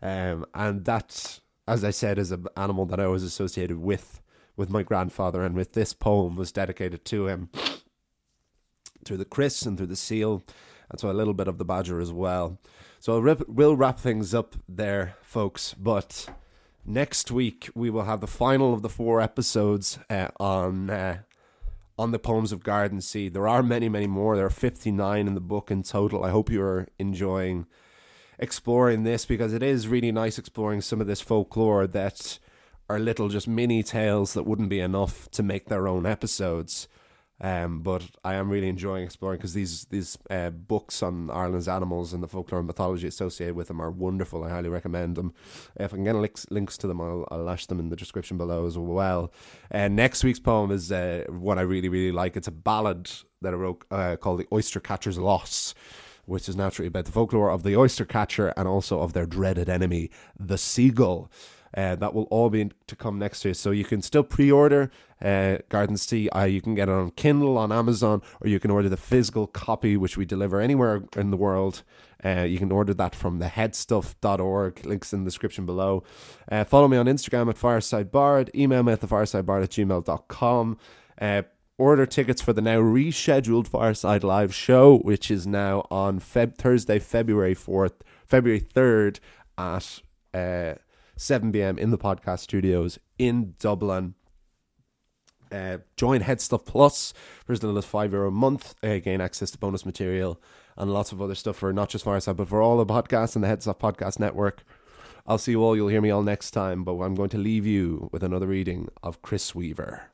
um, 0.03 0.47
and 0.55 0.85
that 0.85 1.41
as 1.71 1.85
I 1.85 1.91
said, 1.91 2.19
is 2.19 2.33
an 2.33 2.47
animal 2.57 2.85
that 2.87 2.99
I 2.99 3.07
was 3.07 3.23
associated 3.23 3.79
with 3.79 4.21
with 4.57 4.71
my 4.71 4.83
grandfather, 4.83 5.43
and 5.43 5.55
with 5.55 5.73
this 5.73 5.95
poem 5.95 6.37
was 6.37 6.53
dedicated 6.53 7.05
to 7.07 7.29
him 7.29 7.49
through 9.05 9.17
the 9.17 9.25
crios 9.25 9.65
and 9.67 9.79
through 9.79 9.87
the 9.87 9.97
seal, 9.97 10.43
and 10.91 10.99
so 10.99 11.11
a 11.11 11.13
little 11.13 11.33
bit 11.33 11.49
of 11.49 11.59
the 11.59 11.65
badger 11.65 12.01
as 12.01 12.13
well. 12.13 12.59
So 12.99 13.19
rip, 13.19 13.49
we'll 13.49 13.77
wrap 13.77 13.99
things 13.99 14.35
up 14.35 14.57
there, 14.69 15.15
folks. 15.23 15.75
But 15.75 16.29
next 16.85 17.31
week 17.31 17.71
we 17.75 17.89
will 17.89 18.05
have 18.05 18.21
the 18.21 18.27
final 18.27 18.75
of 18.75 18.83
the 18.83 18.89
four 18.89 19.21
episodes 19.21 19.99
uh, 20.11 20.29
on 20.39 20.91
uh, 20.91 21.19
on 22.01 22.13
the 22.13 22.19
poems 22.19 22.51
of 22.51 22.65
Garden 22.65 23.03
Seed. 23.03 23.35
There 23.35 23.47
are 23.47 23.63
many, 23.63 23.91
many 23.91 24.07
more. 24.07 24.35
There 24.35 24.47
are 24.47 24.51
fifty 24.51 24.91
nine 24.91 25.27
in 25.27 25.35
the 25.35 25.41
book 25.41 25.71
in 25.71 25.83
total. 25.83 26.25
I 26.25 26.31
hope 26.31 26.51
you 26.51 26.63
are 26.63 26.89
enjoying 26.99 27.67
exploring 28.39 29.03
this 29.03 29.27
because 29.27 29.53
it 29.53 29.63
is 29.63 29.87
really 29.87 30.11
nice 30.11 30.39
exploring 30.39 30.81
some 30.81 31.03
of 31.03 31.07
this 31.07 31.21
folklore 31.21 31.87
that 31.87 32.39
are 32.89 32.99
little 32.99 33.29
just 33.29 33.47
mini 33.47 33.83
tales 33.83 34.33
that 34.33 34.47
wouldn't 34.47 34.71
be 34.71 34.81
enough 34.81 35.31
to 35.33 35.43
make 35.43 35.67
their 35.67 35.87
own 35.87 36.07
episodes. 36.07 36.89
Um, 37.41 37.81
but 37.81 38.03
I 38.23 38.35
am 38.35 38.51
really 38.51 38.69
enjoying 38.69 39.05
exploring 39.05 39.39
because 39.39 39.55
these 39.55 39.87
these 39.87 40.19
uh, 40.29 40.51
books 40.51 41.03
on 41.03 41.31
Ireland's 41.31 41.69
animals 41.69 42.13
and 42.13 42.23
the 42.23 42.29
folklore 42.29 42.61
and 42.61 42.67
mythology 42.67 43.07
associated 43.07 43.57
with 43.57 43.69
them 43.69 43.81
are 43.81 43.91
wonderful. 43.91 44.45
I 44.45 44.51
highly 44.51 44.69
recommend 44.69 45.17
them. 45.17 45.33
If 45.77 45.95
I 45.95 45.97
can 45.97 46.05
get 46.05 46.17
links 46.17 46.47
links 46.51 46.77
to 46.79 46.87
them, 46.87 47.01
I'll, 47.01 47.27
I'll 47.31 47.43
lash 47.43 47.67
them 47.67 47.81
in 47.81 47.89
the 47.89 47.97
description 47.97 48.37
below 48.37 48.67
as 48.67 48.77
well. 48.77 49.33
Uh, 49.73 49.89
next 49.89 50.23
week's 50.23 50.39
poem 50.39 50.71
is 50.71 50.93
uh, 50.93 51.25
one 51.29 51.59
I 51.59 51.63
really 51.63 51.89
really 51.89 52.13
like. 52.13 52.37
It's 52.37 52.49
a 52.49 52.53
ballad 52.53 53.11
that 53.41 53.55
I 53.55 53.57
wrote 53.57 53.85
uh, 53.91 54.17
called 54.17 54.41
"The 54.41 54.49
Oyster 54.53 54.81
Catcher's 54.81 55.19
Loss." 55.19 55.75
which 56.27 56.49
is 56.49 56.55
naturally 56.55 56.87
about 56.87 57.07
the 57.07 57.11
folklore 57.11 57.51
of 57.51 57.65
the 57.65 57.77
oyster 57.77 58.05
catcher 58.05 58.55
and 58.57 58.69
also 58.69 59.01
of 59.01 59.15
their 59.15 59.27
dreaded 59.27 59.69
enemy, 59.69 60.09
the 60.39 60.57
seagull. 60.57 61.29
Uh, 61.77 61.95
that 61.97 62.15
will 62.15 62.25
all 62.25 62.51
be 62.51 62.71
to 62.87 62.97
come 62.97 63.19
next 63.19 63.45
year. 63.45 63.55
So 63.55 63.71
you 63.71 63.85
can 63.85 64.03
still 64.03 64.23
pre-order 64.25 64.91
uh, 65.23 65.59
Gardensea. 65.71 66.29
Uh, 66.35 66.45
you 66.45 66.61
can 66.61 66.75
get 66.75 66.89
it 66.89 66.93
on 66.93 67.11
Kindle, 67.13 67.57
on 67.59 67.71
Amazon, 67.71 68.23
or 68.41 68.49
you 68.49 68.59
can 68.59 68.71
order 68.71 68.89
the 68.89 68.97
physical 68.97 69.47
copy, 69.47 69.97
which 69.97 70.17
we 70.17 70.25
deliver 70.25 70.61
anywhere 70.61 71.05
in 71.17 71.31
the 71.31 71.37
world. 71.37 71.83
Uh, 72.25 72.43
you 72.43 72.59
can 72.59 72.71
order 72.73 72.93
that 72.95 73.15
from 73.15 73.41
theheadstuff.org. 73.41 74.85
Links 74.85 75.13
in 75.13 75.25
the 75.25 75.29
description 75.29 75.65
below. 75.65 76.03
Uh, 76.51 76.65
follow 76.65 76.89
me 76.89 76.97
on 76.97 77.07
Instagram 77.07 77.49
at 77.49 77.57
firesidebard. 77.57 78.55
Email 78.55 78.83
me 78.83 78.93
at 78.93 79.01
thefiresidebard 79.01 79.63
at 79.63 79.71
gmail.com. 79.71 80.79
Uh, 81.21 81.43
order 81.79 82.05
tickets 82.05 82.43
for 82.43 82.53
the 82.53 82.61
now 82.61 82.79
rescheduled 82.79 83.67
Fireside 83.67 84.23
Live 84.23 84.55
show, 84.55 84.99
which 84.99 85.31
is 85.31 85.47
now 85.47 85.87
on 85.91 86.21
Feb- 86.21 86.57
Thursday, 86.57 86.99
February 86.99 87.55
4th, 87.55 87.95
February 88.27 88.61
3rd 88.61 89.19
at 89.57 90.01
uh, 90.35 90.75
7 91.21 91.53
p.m. 91.53 91.79
in 91.79 91.91
the 91.91 91.99
podcast 91.99 92.39
studios 92.39 92.99
in 93.19 93.55
Dublin. 93.59 94.15
Uh, 95.53 95.79
join 95.95 96.23
Headstuff 96.23 96.65
Plus 96.65 97.13
for 97.45 97.53
as 97.53 97.63
little 97.63 97.77
as 97.77 97.85
five 97.85 98.13
euro 98.13 98.29
a 98.29 98.31
month. 98.31 98.75
Uh, 98.83 98.97
gain 98.97 99.21
access 99.21 99.51
to 99.51 99.59
bonus 99.59 99.85
material 99.85 100.41
and 100.79 100.91
lots 100.91 101.13
of 101.13 101.21
other 101.21 101.35
stuff 101.35 101.57
for 101.57 101.75
not 101.75 101.91
just 101.91 102.05
Fireside, 102.05 102.39
but 102.39 102.49
for 102.49 102.63
all 102.63 102.79
the 102.79 102.87
podcasts 102.87 103.35
and 103.35 103.45
the 103.45 103.49
Headstuff 103.49 103.79
Podcast 103.79 104.19
Network. 104.19 104.65
I'll 105.27 105.37
see 105.37 105.53
you 105.53 105.63
all. 105.63 105.77
You'll 105.77 105.89
hear 105.89 106.01
me 106.01 106.09
all 106.09 106.23
next 106.23 106.53
time, 106.53 106.85
but 106.85 106.95
I'm 106.95 107.15
going 107.15 107.29
to 107.31 107.39
leave 107.39 107.67
you 107.67 108.09
with 108.13 108.23
another 108.23 108.47
reading 108.47 108.89
of 109.03 109.21
Crios 109.21 109.55
Weaver. 109.55 110.05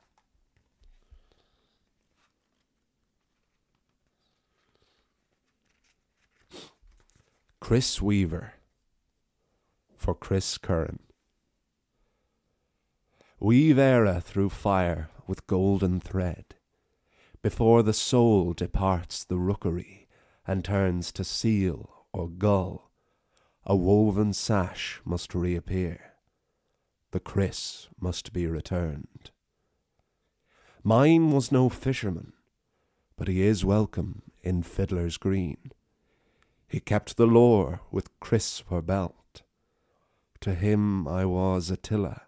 Crios 7.61 8.01
Weaver 8.01 8.56
for 10.07 10.15
Chris 10.15 10.57
Curran. 10.57 10.99
Weave 13.41 13.77
era 13.77 14.21
through 14.21 14.51
fire 14.51 15.09
with 15.27 15.45
golden 15.47 15.99
thread, 15.99 16.55
before 17.41 17.83
the 17.83 17.91
soul 17.91 18.53
departs 18.53 19.25
the 19.25 19.37
rookery 19.37 20.07
and 20.47 20.63
turns 20.63 21.11
to 21.11 21.25
seal 21.25 22.05
or 22.13 22.29
gull, 22.29 22.89
a 23.65 23.75
woven 23.75 24.31
sash 24.31 25.01
must 25.03 25.35
reappear. 25.35 26.13
The 27.11 27.19
crios 27.19 27.89
must 27.99 28.31
be 28.31 28.47
returned. 28.47 29.31
Mine 30.85 31.31
was 31.31 31.51
no 31.51 31.67
fisherman, 31.67 32.31
but 33.17 33.27
he 33.27 33.41
is 33.41 33.65
welcome 33.65 34.21
in 34.41 34.63
Fiddler's 34.63 35.17
Green 35.17 35.73
he 36.67 36.79
kept 36.79 37.15
the 37.15 37.25
lore 37.25 37.81
with 37.91 38.17
crios 38.19 38.61
for 38.61 38.81
belt. 38.81 39.15
To 40.41 40.53
him 40.53 41.07
I 41.07 41.25
was 41.25 41.71
Attila. 41.71 42.23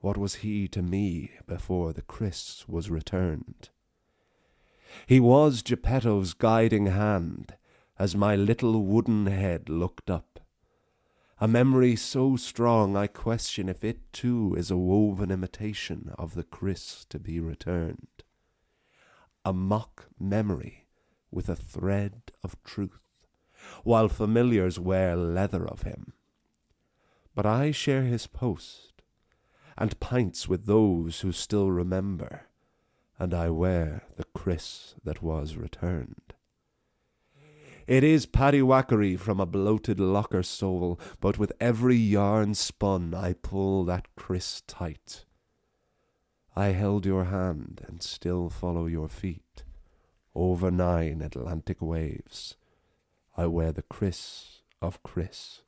What 0.00 0.16
was 0.16 0.36
he 0.36 0.66
to 0.68 0.82
me 0.82 1.32
before 1.46 1.92
the 1.92 2.02
crios 2.02 2.66
was 2.66 2.88
returned? 2.90 3.68
He 5.06 5.20
was 5.20 5.62
Geppetto's 5.62 6.32
guiding 6.32 6.86
hand 6.86 7.54
as 7.98 8.16
my 8.16 8.34
little 8.34 8.82
wooden 8.82 9.26
head 9.26 9.68
looked 9.68 10.10
up. 10.10 10.40
A 11.38 11.46
memory 11.46 11.94
so 11.94 12.36
strong 12.36 12.96
I 12.96 13.06
question 13.06 13.68
if 13.68 13.84
it 13.84 14.12
too 14.12 14.54
is 14.56 14.70
a 14.70 14.76
woven 14.76 15.30
imitation 15.30 16.12
of 16.18 16.34
the 16.34 16.44
crios 16.44 17.06
to 17.10 17.18
be 17.18 17.38
returned. 17.38 18.24
A 19.44 19.52
mock 19.52 20.06
memory 20.18 20.86
with 21.30 21.48
a 21.48 21.56
thread 21.56 22.32
of 22.42 22.62
truth 22.64 23.26
while 23.84 24.08
familiars 24.08 24.80
wear 24.80 25.14
leather 25.16 25.66
of 25.66 25.82
him. 25.82 26.14
But 27.34 27.46
I 27.46 27.70
share 27.70 28.02
his 28.02 28.26
post, 28.26 29.02
and 29.78 29.98
pints 30.00 30.48
with 30.48 30.66
those 30.66 31.20
who 31.20 31.32
still 31.32 31.70
remember 31.70 32.46
and 33.20 33.34
I 33.34 33.50
wear 33.50 34.04
the 34.16 34.24
crios 34.24 34.94
that 35.04 35.22
was 35.22 35.54
returned. 35.54 36.32
It 37.86 38.02
is 38.02 38.24
paddywhackery 38.24 39.18
from 39.18 39.38
a 39.38 39.46
bloated 39.46 40.00
locker 40.00 40.42
soul, 40.42 40.98
but 41.20 41.38
with 41.38 41.52
every 41.60 41.96
yarn 41.96 42.54
spun 42.54 43.12
I 43.12 43.34
pull 43.34 43.84
that 43.84 44.06
crios 44.16 44.62
tight. 44.66 45.26
I 46.56 46.68
held 46.68 47.04
your 47.04 47.24
hand 47.24 47.84
and 47.86 48.02
still 48.02 48.48
follow 48.48 48.86
your 48.86 49.08
feet. 49.08 49.64
Over 50.34 50.70
nine 50.70 51.20
Atlantic 51.20 51.82
waves, 51.82 52.56
I 53.36 53.46
wear 53.46 53.70
the 53.70 53.82
crios 53.82 54.62
of 54.80 55.02
Chris, 55.02 55.60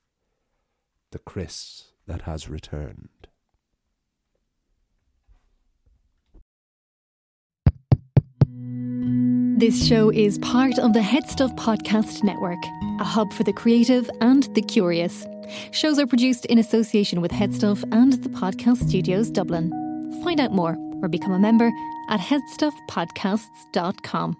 the 1.13 1.21
crios 1.21 1.85
that 2.07 2.23
has 2.23 2.49
returned. 2.49 3.09
This 9.59 9.87
show 9.87 10.11
is 10.11 10.39
part 10.39 10.79
of 10.81 10.93
the 10.93 10.99
Headstuff 11.01 11.57
Podcast 11.57 12.25
Network, 12.25 12.59
a 12.99 13.05
hub 13.05 13.33
for 13.33 13.45
the 13.45 13.53
creative 13.53 14.11
and 14.21 14.43
the 14.55 14.63
curious. 14.63 15.25
Shows 15.71 16.01
are 16.01 16.07
produced 16.07 16.47
in 16.47 16.59
association 16.59 17.21
with 17.21 17.31
Headstuff 17.31 17.85
and 17.93 18.15
the 18.25 18.29
Podcast 18.29 18.89
Studios 18.89 19.31
Dublin. 19.31 19.71
Find 20.25 20.41
out 20.41 20.51
more 20.53 20.77
or 21.01 21.09
become 21.09 21.33
a 21.33 21.39
member 21.39 21.71
at 22.09 22.19
headstuffpodcasts.com. 22.19 24.37